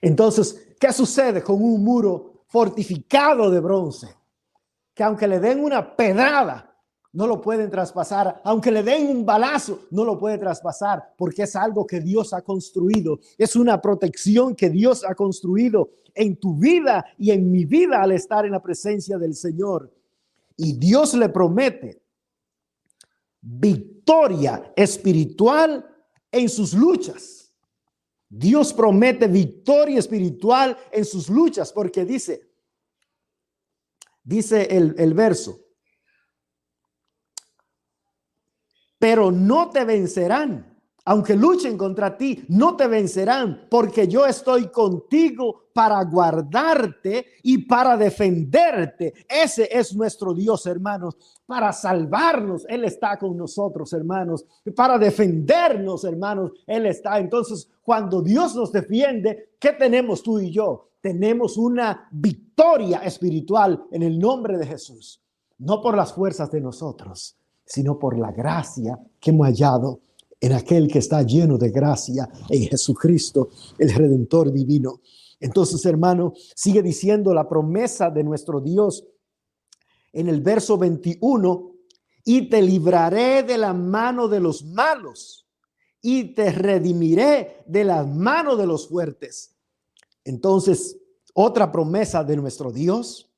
Entonces, 0.00 0.74
¿qué 0.80 0.92
sucede 0.92 1.42
con 1.42 1.62
un 1.62 1.84
muro 1.84 2.44
fortificado 2.48 3.50
de 3.50 3.60
bronce? 3.60 4.19
Que 5.00 5.04
aunque 5.04 5.26
le 5.26 5.40
den 5.40 5.64
una 5.64 5.96
pedrada, 5.96 6.76
no 7.14 7.26
lo 7.26 7.40
pueden 7.40 7.70
traspasar, 7.70 8.42
aunque 8.44 8.70
le 8.70 8.82
den 8.82 9.08
un 9.08 9.24
balazo, 9.24 9.86
no 9.92 10.04
lo 10.04 10.18
puede 10.18 10.36
traspasar, 10.36 11.14
porque 11.16 11.44
es 11.44 11.56
algo 11.56 11.86
que 11.86 12.00
Dios 12.00 12.34
ha 12.34 12.42
construido, 12.42 13.18
es 13.38 13.56
una 13.56 13.80
protección 13.80 14.54
que 14.54 14.68
Dios 14.68 15.02
ha 15.08 15.14
construido 15.14 15.88
en 16.12 16.36
tu 16.36 16.54
vida 16.54 17.06
y 17.16 17.30
en 17.30 17.50
mi 17.50 17.64
vida 17.64 18.02
al 18.02 18.12
estar 18.12 18.44
en 18.44 18.52
la 18.52 18.62
presencia 18.62 19.16
del 19.16 19.34
Señor. 19.34 19.90
Y 20.54 20.74
Dios 20.74 21.14
le 21.14 21.30
promete 21.30 22.02
victoria 23.40 24.70
espiritual 24.76 25.82
en 26.30 26.46
sus 26.50 26.74
luchas. 26.74 27.54
Dios 28.28 28.74
promete 28.74 29.28
victoria 29.28 29.98
espiritual 29.98 30.76
en 30.92 31.06
sus 31.06 31.30
luchas, 31.30 31.72
porque 31.72 32.04
dice, 32.04 32.49
dice 34.22 34.62
el, 34.70 34.94
el 34.98 35.14
verso, 35.14 35.58
pero 38.98 39.30
no 39.30 39.70
te 39.70 39.84
vencerán. 39.84 40.66
Aunque 41.06 41.34
luchen 41.34 41.78
contra 41.78 42.16
ti, 42.16 42.44
no 42.48 42.76
te 42.76 42.86
vencerán, 42.86 43.66
porque 43.70 44.06
yo 44.06 44.26
estoy 44.26 44.68
contigo 44.68 45.70
para 45.72 46.04
guardarte 46.04 47.26
y 47.42 47.58
para 47.66 47.96
defenderte. 47.96 49.14
Ese 49.26 49.68
es 49.72 49.94
nuestro 49.96 50.34
Dios, 50.34 50.66
hermanos, 50.66 51.16
para 51.46 51.72
salvarnos. 51.72 52.66
Él 52.68 52.84
está 52.84 53.18
con 53.18 53.36
nosotros, 53.36 53.92
hermanos, 53.94 54.44
para 54.76 54.98
defendernos, 54.98 56.04
hermanos. 56.04 56.52
Él 56.66 56.84
está. 56.84 57.18
Entonces, 57.18 57.70
cuando 57.82 58.20
Dios 58.20 58.54
nos 58.54 58.70
defiende, 58.70 59.54
¿qué 59.58 59.72
tenemos 59.72 60.22
tú 60.22 60.38
y 60.38 60.52
yo? 60.52 60.89
Tenemos 61.00 61.56
una 61.56 62.08
victoria 62.10 62.98
espiritual 62.98 63.84
en 63.90 64.02
el 64.02 64.18
nombre 64.18 64.58
de 64.58 64.66
Jesús, 64.66 65.22
no 65.58 65.80
por 65.80 65.96
las 65.96 66.12
fuerzas 66.12 66.50
de 66.50 66.60
nosotros 66.60 67.40
sino 67.70 68.00
por 68.00 68.18
la 68.18 68.32
gracia 68.32 68.98
que 69.20 69.30
hemos 69.30 69.46
hallado 69.46 70.00
en 70.40 70.54
aquel 70.54 70.88
que 70.88 70.98
está 70.98 71.22
lleno 71.22 71.56
de 71.56 71.70
gracia, 71.70 72.28
en 72.48 72.64
Jesucristo, 72.64 73.50
el 73.78 73.94
Redentor 73.94 74.50
divino. 74.50 75.02
Entonces, 75.38 75.84
hermano, 75.86 76.32
sigue 76.56 76.82
diciendo 76.82 77.32
la 77.32 77.48
promesa 77.48 78.10
de 78.10 78.24
nuestro 78.24 78.60
Dios 78.60 79.04
en 80.12 80.28
el 80.28 80.40
verso 80.40 80.76
21, 80.78 81.70
y 82.24 82.48
te 82.48 82.60
libraré 82.60 83.44
de 83.44 83.56
la 83.56 83.72
mano 83.72 84.26
de 84.28 84.40
los 84.40 84.64
malos 84.64 85.46
y 86.02 86.34
te 86.34 86.50
redimiré 86.50 87.62
de 87.66 87.84
la 87.84 88.04
mano 88.04 88.56
de 88.56 88.66
los 88.66 88.88
fuertes. 88.88 89.56
Entonces, 90.24 90.98
otra 91.34 91.70
promesa 91.70 92.24
de 92.24 92.36
nuestro 92.36 92.72
Dios 92.72 93.30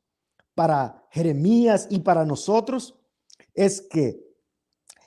para 0.54 1.06
Jeremías 1.10 1.86
y 1.90 2.00
para 2.00 2.24
nosotros 2.24 2.98
es 3.54 3.80
que 3.80 4.24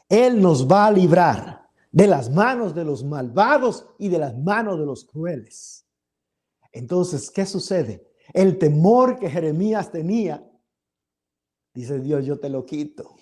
Él 0.10 0.42
nos 0.42 0.68
va 0.68 0.88
a 0.88 0.92
librar 0.92 1.70
de 1.92 2.08
las 2.08 2.30
manos 2.30 2.76
de 2.76 2.84
los 2.84 3.04
malvados 3.04 3.88
y 3.98 4.10
de 4.10 4.18
las 4.18 4.38
manos 4.38 4.80
de 4.80 4.86
los 4.86 5.06
crueles. 5.06 5.86
Entonces, 6.72 7.32
¿qué 7.32 7.46
sucede? 7.46 8.06
El 8.34 8.58
temor 8.58 9.18
que 9.18 9.30
Jeremías 9.30 9.92
tenía, 9.92 10.46
dice 11.74 12.00
Dios, 12.00 12.26
yo 12.26 12.38
te 12.40 12.50
lo 12.50 12.66
quito, 12.66 13.16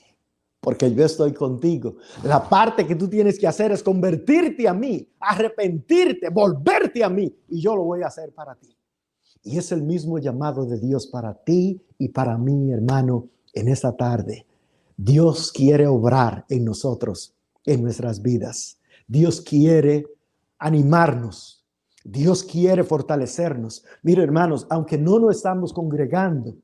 porque 0.64 0.92
yo 0.94 1.04
estoy 1.04 1.34
contigo. 1.34 1.98
La 2.24 2.48
parte 2.48 2.88
que 2.88 2.96
tú 2.96 3.10
tienes 3.10 3.38
que 3.38 3.46
hacer 3.46 3.74
es 3.74 3.84
convertirte 3.84 4.66
a 4.66 4.74
mí, 4.74 5.06
arrepentirte, 5.20 6.30
volverte 6.30 7.04
a 7.04 7.10
mí, 7.10 7.36
y 7.50 7.60
yo 7.60 7.76
lo 7.76 7.84
voy 7.84 8.02
a 8.02 8.08
hacer 8.08 8.34
para 8.34 8.56
ti. 8.56 8.74
Y 9.44 9.58
es 9.58 9.74
el 9.74 9.84
mismo 9.84 10.20
llamado 10.20 10.66
de 10.66 10.80
Dios 10.80 11.06
para 11.08 11.34
ti 11.34 11.82
y 11.98 12.08
para 12.08 12.38
mí, 12.38 12.72
hermano, 12.72 13.28
en 13.54 13.68
esta 13.68 13.96
tarde. 13.98 14.48
Dios 14.96 15.52
quiere 15.52 15.86
obrar 15.86 16.46
en 16.48 16.64
nosotros, 16.64 17.36
en 17.66 17.84
nuestras 17.84 18.22
vidas. 18.22 18.80
Dios 19.06 19.42
quiere 19.42 20.08
animarnos. 20.60 21.66
Dios 22.06 22.42
quiere 22.42 22.86
fortalecernos. 22.86 23.84
Mire, 24.02 24.24
hermanos, 24.24 24.66
aunque 24.70 24.98
no 24.98 25.20
nos 25.20 25.36
estamos 25.36 25.74
congregando 25.74 26.56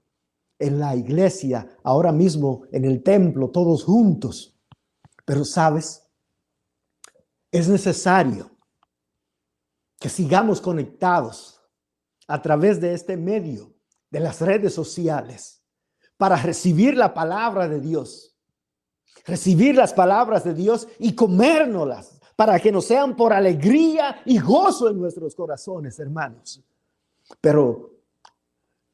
en 0.59 0.79
la 0.79 0.95
iglesia, 0.95 1.67
ahora 1.83 2.11
mismo 2.11 2.63
en 2.71 2.85
el 2.85 3.01
templo, 3.01 3.49
todos 3.49 3.85
juntos, 3.85 4.55
pero 5.25 5.45
sabes, 5.45 6.05
es 7.51 7.67
necesario 7.67 8.51
que 9.99 10.09
sigamos 10.09 10.61
conectados 10.61 11.61
a 12.27 12.41
través 12.41 12.79
de 12.79 12.93
este 12.93 13.17
medio, 13.17 13.73
de 14.11 14.19
las 14.19 14.41
redes 14.41 14.73
sociales 14.73 15.63
para 16.17 16.35
recibir 16.35 16.97
la 16.97 17.13
palabra 17.13 17.67
de 17.67 17.79
Dios. 17.79 18.35
Recibir 19.25 19.75
las 19.75 19.93
palabras 19.93 20.43
de 20.43 20.53
Dios 20.53 20.87
y 20.99 21.13
comérnoslas 21.13 22.19
para 22.35 22.59
que 22.59 22.71
nos 22.71 22.85
sean 22.85 23.15
por 23.15 23.33
alegría 23.33 24.21
y 24.25 24.39
gozo 24.39 24.89
en 24.89 24.99
nuestros 24.99 25.35
corazones, 25.35 25.99
hermanos. 25.99 26.61
Pero 27.39 27.95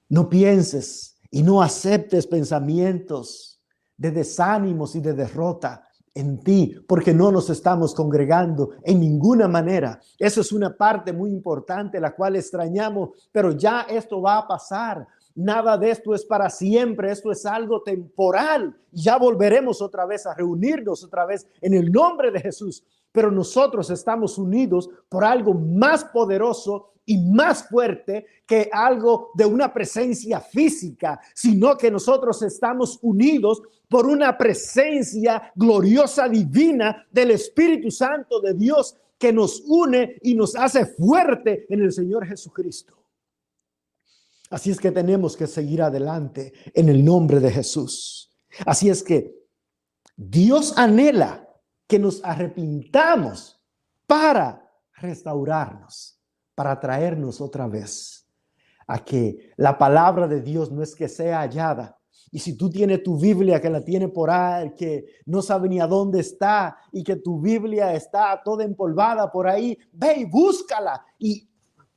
no 0.09 0.29
pienses 0.29 1.14
y 1.35 1.43
no 1.43 1.61
aceptes 1.61 2.27
pensamientos 2.27 3.59
de 3.97 4.09
desánimos 4.09 4.95
y 4.95 5.01
de 5.01 5.11
derrota 5.11 5.83
en 6.13 6.39
ti, 6.39 6.77
porque 6.87 7.13
no 7.13 7.29
nos 7.29 7.49
estamos 7.49 7.93
congregando 7.93 8.69
en 8.83 9.01
ninguna 9.01 9.45
manera. 9.49 9.99
Eso 10.17 10.39
es 10.39 10.53
una 10.53 10.77
parte 10.77 11.11
muy 11.11 11.31
importante, 11.31 11.99
la 11.99 12.15
cual 12.15 12.37
extrañamos, 12.37 13.09
pero 13.33 13.51
ya 13.51 13.81
esto 13.81 14.21
va 14.21 14.37
a 14.37 14.47
pasar. 14.47 15.05
Nada 15.35 15.77
de 15.77 15.91
esto 15.91 16.15
es 16.15 16.23
para 16.23 16.49
siempre, 16.49 17.11
esto 17.11 17.33
es 17.33 17.45
algo 17.45 17.81
temporal. 17.81 18.73
Ya 18.93 19.17
volveremos 19.17 19.81
otra 19.81 20.05
vez 20.05 20.25
a 20.25 20.33
reunirnos 20.33 21.03
otra 21.03 21.25
vez 21.25 21.45
en 21.59 21.73
el 21.73 21.91
nombre 21.91 22.31
de 22.31 22.39
Jesús. 22.39 22.81
Pero 23.11 23.29
nosotros 23.29 23.89
estamos 23.89 24.37
unidos 24.37 24.89
por 25.09 25.25
algo 25.25 25.53
más 25.53 26.05
poderoso 26.05 26.93
y 27.05 27.17
más 27.17 27.67
fuerte 27.67 28.25
que 28.45 28.69
algo 28.71 29.31
de 29.35 29.45
una 29.45 29.73
presencia 29.73 30.39
física, 30.39 31.19
sino 31.33 31.77
que 31.77 31.91
nosotros 31.91 32.41
estamos 32.41 32.99
unidos 33.01 33.61
por 33.89 34.07
una 34.07 34.37
presencia 34.37 35.51
gloriosa 35.55 36.27
divina 36.27 37.05
del 37.11 37.31
Espíritu 37.31 37.91
Santo 37.91 38.39
de 38.39 38.53
Dios 38.53 38.95
que 39.17 39.31
nos 39.31 39.61
une 39.65 40.17
y 40.23 40.35
nos 40.35 40.55
hace 40.55 40.85
fuerte 40.85 41.65
en 41.69 41.81
el 41.81 41.91
Señor 41.91 42.25
Jesucristo. 42.25 42.97
Así 44.49 44.71
es 44.71 44.79
que 44.79 44.91
tenemos 44.91 45.35
que 45.35 45.47
seguir 45.47 45.81
adelante 45.81 46.53
en 46.73 46.89
el 46.89 47.03
nombre 47.03 47.39
de 47.39 47.51
Jesús. 47.51 48.31
Así 48.65 48.89
es 48.89 49.03
que 49.03 49.33
Dios 50.15 50.77
anhela 50.77 51.47
que 51.87 51.99
nos 51.99 52.23
arrepintamos 52.23 53.61
para 54.07 54.71
restaurarnos, 54.93 56.14
para 56.55 56.79
traernos 56.79 57.41
otra 57.41 57.67
vez 57.67 58.27
a 58.87 59.03
que 59.03 59.53
la 59.57 59.77
palabra 59.77 60.27
de 60.27 60.41
Dios 60.41 60.71
no 60.71 60.81
es 60.81 60.95
que 60.95 61.07
sea 61.07 61.41
hallada. 61.41 61.99
Y 62.31 62.39
si 62.39 62.57
tú 62.57 62.69
tienes 62.69 63.03
tu 63.03 63.19
Biblia 63.19 63.61
que 63.61 63.69
la 63.69 63.83
tiene 63.83 64.07
por 64.07 64.29
ahí, 64.29 64.73
que 64.75 65.05
no 65.25 65.41
sabe 65.41 65.69
ni 65.69 65.79
a 65.79 65.87
dónde 65.87 66.19
está 66.19 66.77
y 66.91 67.03
que 67.03 67.17
tu 67.17 67.39
Biblia 67.39 67.93
está 67.93 68.41
toda 68.43 68.63
empolvada 68.63 69.31
por 69.31 69.47
ahí, 69.47 69.77
ve 69.91 70.15
y 70.17 70.25
búscala 70.25 71.05
y 71.19 71.47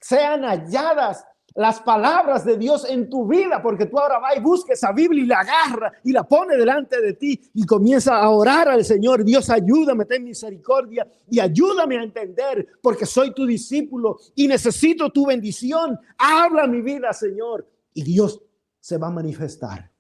sean 0.01 0.43
halladas 0.43 1.25
las 1.55 1.81
palabras 1.81 2.45
de 2.45 2.57
Dios 2.57 2.89
en 2.89 3.09
tu 3.11 3.27
vida, 3.27 3.61
porque 3.63 3.87
tú 3.87 3.99
ahora 3.99 4.19
vas 4.19 4.37
y 4.37 4.41
busques 4.41 4.79
esa 4.79 4.93
Biblia 4.93 5.25
y 5.25 5.27
la 5.27 5.41
agarra 5.41 5.93
y 6.05 6.13
la 6.13 6.23
pone 6.23 6.57
delante 6.57 7.01
de 7.01 7.15
ti 7.15 7.41
y 7.55 7.65
comienza 7.65 8.17
a 8.17 8.31
orar 8.31 8.69
al 8.69 8.85
Señor. 8.85 9.25
Dios, 9.25 9.51
ayúdame, 9.51 10.05
ten 10.05 10.25
misericordia 10.25 11.07
y 11.29 11.41
ayúdame 11.41 11.99
a 11.99 12.03
entender, 12.03 12.67
porque 12.81 13.07
soy 13.07 13.33
tu 13.35 13.45
discípulo 13.45 14.19
y 14.35 14.47
necesito 14.47 15.11
tu 15.11 15.27
bendición. 15.27 15.99
Habla 16.17 16.67
mi 16.67 16.81
vida, 16.81 17.13
Señor. 17.13 17.67
Y 17.93 18.03
Dios 18.03 18.41
se 18.81 18.97
va 18.97 19.09
a 19.09 19.13
manifestar. 19.13 19.91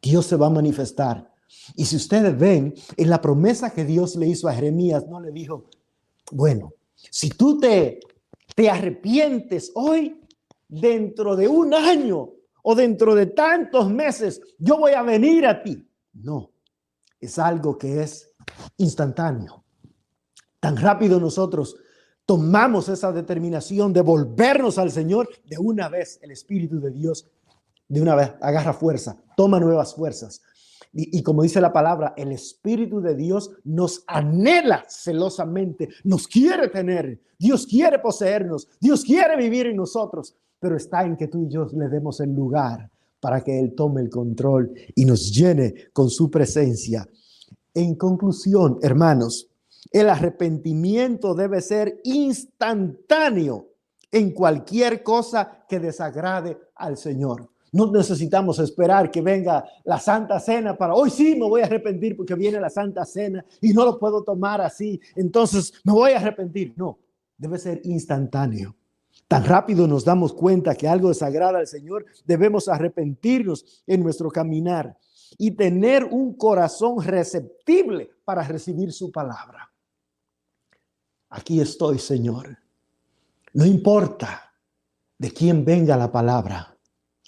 Dios 0.00 0.26
se 0.26 0.36
va 0.36 0.46
a 0.46 0.50
manifestar. 0.50 1.30
Y 1.74 1.84
si 1.84 1.96
ustedes 1.96 2.38
ven 2.38 2.74
en 2.96 3.10
la 3.10 3.20
promesa 3.20 3.72
que 3.72 3.84
Dios 3.84 4.16
le 4.16 4.26
hizo 4.26 4.48
a 4.48 4.54
Jeremías, 4.54 5.06
no 5.06 5.20
le 5.20 5.32
dijo, 5.32 5.66
bueno, 6.32 6.72
si 6.94 7.30
tú 7.30 7.58
te, 7.60 8.00
te 8.54 8.70
arrepientes 8.70 9.70
hoy, 9.74 10.20
dentro 10.68 11.36
de 11.36 11.48
un 11.48 11.74
año 11.74 12.30
o 12.62 12.74
dentro 12.74 13.14
de 13.14 13.26
tantos 13.26 13.90
meses, 13.90 14.40
yo 14.58 14.78
voy 14.78 14.92
a 14.92 15.02
venir 15.02 15.46
a 15.46 15.62
ti. 15.62 15.88
No, 16.14 16.52
es 17.20 17.38
algo 17.38 17.78
que 17.78 18.02
es 18.02 18.34
instantáneo. 18.78 19.64
Tan 20.58 20.76
rápido 20.76 21.20
nosotros 21.20 21.76
tomamos 22.24 22.88
esa 22.88 23.12
determinación 23.12 23.92
de 23.92 24.00
volvernos 24.00 24.78
al 24.78 24.90
Señor, 24.90 25.28
de 25.44 25.58
una 25.58 25.88
vez 25.88 26.18
el 26.22 26.32
Espíritu 26.32 26.80
de 26.80 26.90
Dios, 26.90 27.30
de 27.88 28.02
una 28.02 28.16
vez 28.16 28.32
agarra 28.40 28.72
fuerza, 28.72 29.16
toma 29.36 29.60
nuevas 29.60 29.94
fuerzas. 29.94 30.42
Y, 30.98 31.22
como 31.22 31.42
dice 31.42 31.60
la 31.60 31.72
palabra, 31.72 32.14
el 32.16 32.32
Espíritu 32.32 33.00
de 33.02 33.14
Dios 33.14 33.50
nos 33.64 34.02
anhela 34.06 34.84
celosamente, 34.88 35.90
nos 36.04 36.26
quiere 36.26 36.68
tener, 36.68 37.20
Dios 37.38 37.66
quiere 37.66 37.98
poseernos, 37.98 38.66
Dios 38.80 39.04
quiere 39.04 39.36
vivir 39.36 39.66
en 39.66 39.76
nosotros 39.76 40.34
pero 40.58 40.76
está 40.76 41.04
en 41.04 41.16
que 41.16 41.28
tú 41.28 41.42
y 41.42 41.48
yo 41.48 41.66
le 41.72 41.88
demos 41.88 42.20
el 42.20 42.34
lugar 42.34 42.90
para 43.20 43.40
que 43.42 43.58
Él 43.58 43.74
tome 43.74 44.00
el 44.00 44.10
control 44.10 44.72
y 44.94 45.04
nos 45.04 45.32
llene 45.32 45.74
con 45.92 46.10
su 46.10 46.30
presencia. 46.30 47.08
En 47.74 47.94
conclusión, 47.94 48.78
hermanos, 48.82 49.48
el 49.92 50.08
arrepentimiento 50.08 51.34
debe 51.34 51.60
ser 51.60 52.00
instantáneo 52.04 53.68
en 54.10 54.32
cualquier 54.32 55.02
cosa 55.02 55.64
que 55.68 55.78
desagrade 55.78 56.58
al 56.74 56.96
Señor. 56.96 57.50
No 57.76 57.92
necesitamos 57.92 58.58
esperar 58.58 59.10
que 59.10 59.20
venga 59.20 59.62
la 59.84 60.00
Santa 60.00 60.40
Cena 60.40 60.74
para 60.78 60.94
hoy 60.94 61.10
sí 61.10 61.34
me 61.34 61.46
voy 61.46 61.60
a 61.60 61.66
arrepentir 61.66 62.16
porque 62.16 62.34
viene 62.34 62.58
la 62.58 62.70
Santa 62.70 63.04
Cena 63.04 63.44
y 63.60 63.74
no 63.74 63.84
lo 63.84 63.98
puedo 63.98 64.24
tomar 64.24 64.62
así. 64.62 64.98
Entonces 65.14 65.74
me 65.84 65.92
voy 65.92 66.12
a 66.12 66.16
arrepentir. 66.16 66.72
No, 66.76 66.98
debe 67.36 67.58
ser 67.58 67.82
instantáneo. 67.84 68.74
Tan 69.28 69.44
rápido 69.44 69.86
nos 69.86 70.06
damos 70.06 70.32
cuenta 70.32 70.74
que 70.74 70.88
algo 70.88 71.08
desagrada 71.08 71.58
al 71.58 71.66
Señor, 71.66 72.06
debemos 72.24 72.66
arrepentirnos 72.66 73.82
en 73.86 74.02
nuestro 74.02 74.30
caminar 74.30 74.96
y 75.36 75.50
tener 75.50 76.04
un 76.04 76.34
corazón 76.34 77.02
receptible 77.02 78.10
para 78.24 78.42
recibir 78.42 78.90
su 78.90 79.12
palabra. 79.12 79.70
Aquí 81.28 81.60
estoy, 81.60 81.98
Señor. 81.98 82.56
No 83.52 83.66
importa 83.66 84.54
de 85.18 85.30
quién 85.30 85.62
venga 85.62 85.94
la 85.96 86.10
palabra. 86.10 86.75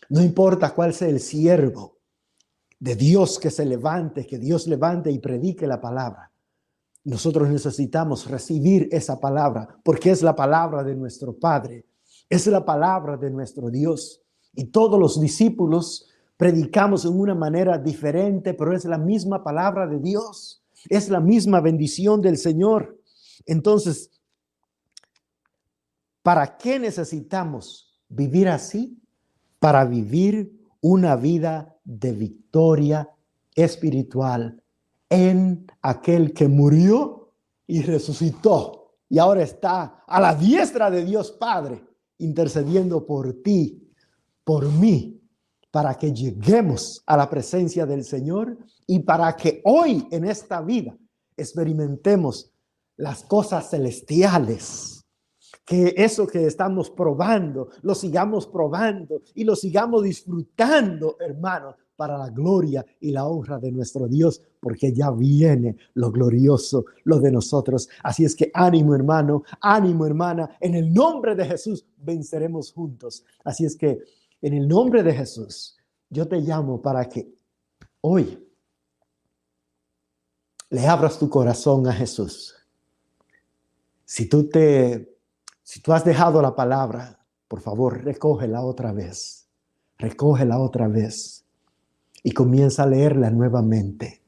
No 0.08 0.22
importa 0.22 0.74
cuál 0.74 0.94
sea 0.94 1.08
el 1.08 1.20
siervo 1.20 1.98
de 2.80 2.94
Dios 2.94 3.38
que 3.38 3.50
se 3.50 3.64
levante, 3.64 4.26
que 4.26 4.38
Dios 4.38 4.66
levante 4.66 5.10
y 5.10 5.18
predique 5.18 5.66
la 5.66 5.80
palabra. 5.80 6.30
Nosotros 7.04 7.48
necesitamos 7.48 8.28
recibir 8.30 8.88
esa 8.92 9.18
palabra 9.18 9.80
porque 9.82 10.10
es 10.10 10.22
la 10.22 10.34
palabra 10.34 10.82
de 10.82 10.94
nuestro 10.94 11.32
Padre, 11.32 11.86
es 12.28 12.46
la 12.46 12.64
palabra 12.64 13.16
de 13.16 13.30
nuestro 13.30 13.70
Dios. 13.70 14.22
Y 14.54 14.66
todos 14.66 14.98
los 14.98 15.20
discípulos 15.20 16.08
predicamos 16.36 17.04
en 17.04 17.18
una 17.18 17.34
manera 17.34 17.78
diferente, 17.78 18.54
pero 18.54 18.74
es 18.74 18.84
la 18.84 18.98
misma 18.98 19.42
palabra 19.42 19.86
de 19.86 19.98
Dios, 19.98 20.62
es 20.88 21.08
la 21.08 21.20
misma 21.20 21.60
bendición 21.60 22.22
del 22.22 22.38
Señor. 22.38 22.98
Entonces, 23.46 24.10
¿para 26.22 26.56
qué 26.56 26.78
necesitamos 26.78 27.98
vivir 28.08 28.48
así? 28.48 28.97
Para 29.58 29.84
vivir 29.84 30.58
una 30.80 31.16
vida 31.16 31.76
de 31.84 32.12
victoria 32.12 33.08
espiritual 33.54 34.62
en 35.10 35.66
aquel 35.82 36.32
que 36.32 36.48
murió 36.48 37.32
y 37.66 37.82
resucitó. 37.82 38.94
Y 39.08 39.18
ahora 39.18 39.42
está 39.42 40.04
a 40.06 40.20
la 40.20 40.34
diestra 40.34 40.90
de 40.90 41.04
Dios 41.04 41.32
Padre 41.32 41.82
intercediendo 42.18 43.06
por 43.06 43.42
ti, 43.42 43.92
por 44.44 44.70
mí, 44.70 45.20
para 45.70 45.94
que 45.96 46.12
lleguemos 46.12 47.02
a 47.06 47.16
la 47.16 47.28
presencia 47.28 47.86
del 47.86 48.04
Señor 48.04 48.56
y 48.86 49.00
para 49.00 49.36
que 49.36 49.60
hoy 49.64 50.06
en 50.10 50.24
esta 50.24 50.60
vida 50.60 50.96
experimentemos 51.36 52.50
las 52.96 53.22
cosas 53.22 53.70
celestiales 53.70 54.97
que 55.68 55.92
eso 55.98 56.26
que 56.26 56.46
estamos 56.46 56.88
probando, 56.88 57.68
lo 57.82 57.94
sigamos 57.94 58.46
probando 58.46 59.20
y 59.34 59.44
lo 59.44 59.54
sigamos 59.54 60.02
disfrutando, 60.02 61.18
hermano, 61.20 61.76
para 61.94 62.16
la 62.16 62.30
gloria 62.30 62.86
y 63.00 63.10
la 63.10 63.26
honra 63.26 63.58
de 63.58 63.70
nuestro 63.70 64.08
Dios, 64.08 64.40
porque 64.60 64.94
ya 64.94 65.10
viene 65.10 65.76
lo 65.94 66.10
glorioso, 66.10 66.86
lo 67.04 67.20
de 67.20 67.30
nosotros. 67.30 67.88
Así 68.02 68.24
es 68.24 68.34
que 68.34 68.50
ánimo, 68.54 68.94
hermano, 68.94 69.42
ánimo, 69.60 70.06
hermana, 70.06 70.56
en 70.58 70.74
el 70.74 70.94
nombre 70.94 71.34
de 71.34 71.44
Jesús 71.44 71.84
venceremos 71.98 72.72
juntos. 72.72 73.24
Así 73.44 73.66
es 73.66 73.76
que 73.76 73.98
en 74.40 74.54
el 74.54 74.66
nombre 74.66 75.02
de 75.02 75.12
Jesús, 75.12 75.76
yo 76.08 76.26
te 76.26 76.40
llamo 76.40 76.80
para 76.80 77.06
que 77.06 77.30
hoy 78.00 78.42
le 80.70 80.86
abras 80.86 81.18
tu 81.18 81.28
corazón 81.28 81.86
a 81.88 81.92
Jesús. 81.92 82.54
Si 84.06 84.26
tú 84.26 84.48
te 84.48 85.17
si 85.68 85.80
tú 85.80 85.92
has 85.92 86.02
dejado 86.02 86.40
la 86.40 86.56
palabra, 86.56 87.18
por 87.46 87.60
favor, 87.60 88.02
recógela 88.02 88.62
otra 88.62 88.90
vez. 88.90 89.50
Recógela 89.98 90.58
otra 90.58 90.88
vez 90.88 91.44
y 92.22 92.30
comienza 92.30 92.84
a 92.84 92.86
leerla 92.86 93.28
nuevamente. 93.28 94.22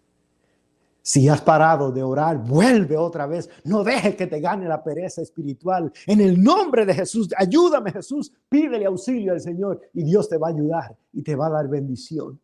Si 1.00 1.30
has 1.30 1.40
parado 1.40 1.92
de 1.92 2.02
orar, 2.02 2.44
vuelve 2.44 2.98
otra 2.98 3.26
vez. 3.26 3.48
No 3.64 3.82
dejes 3.82 4.16
que 4.16 4.26
te 4.26 4.38
gane 4.38 4.68
la 4.68 4.84
pereza 4.84 5.22
espiritual. 5.22 5.90
En 6.06 6.20
el 6.20 6.42
nombre 6.42 6.84
de 6.84 6.92
Jesús, 6.92 7.30
ayúdame 7.34 7.90
Jesús. 7.90 8.30
Pídele 8.50 8.84
auxilio 8.84 9.32
al 9.32 9.40
Señor 9.40 9.80
y 9.94 10.02
Dios 10.02 10.28
te 10.28 10.36
va 10.36 10.48
a 10.48 10.50
ayudar 10.50 10.94
y 11.10 11.22
te 11.22 11.36
va 11.36 11.46
a 11.46 11.52
dar 11.52 11.68
bendición. 11.68 12.38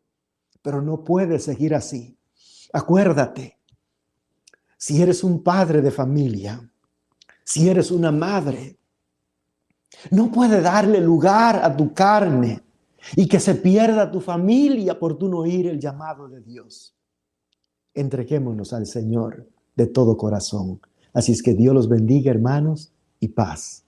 Pero 0.62 0.80
no 0.80 1.04
puedes 1.04 1.44
seguir 1.44 1.74
así. 1.74 2.16
Acuérdate, 2.72 3.58
si 4.78 5.02
eres 5.02 5.22
un 5.22 5.42
padre 5.42 5.82
de 5.82 5.90
familia, 5.90 6.66
si 7.44 7.68
eres 7.68 7.90
una 7.90 8.10
madre, 8.10 8.78
no 10.10 10.30
puede 10.30 10.60
darle 10.60 11.00
lugar 11.00 11.60
a 11.62 11.76
tu 11.76 11.92
carne 11.92 12.62
y 13.14 13.28
que 13.28 13.40
se 13.40 13.54
pierda 13.54 14.10
tu 14.10 14.20
familia 14.20 14.98
por 14.98 15.16
tu 15.16 15.28
no 15.28 15.38
oír 15.38 15.66
el 15.68 15.80
llamado 15.80 16.28
de 16.28 16.40
Dios. 16.40 16.94
Entreguémonos 17.94 18.72
al 18.72 18.86
Señor 18.86 19.48
de 19.74 19.86
todo 19.86 20.16
corazón. 20.16 20.80
Así 21.12 21.32
es 21.32 21.42
que 21.42 21.54
Dios 21.54 21.74
los 21.74 21.88
bendiga, 21.88 22.30
hermanos, 22.30 22.92
y 23.20 23.28
paz. 23.28 23.85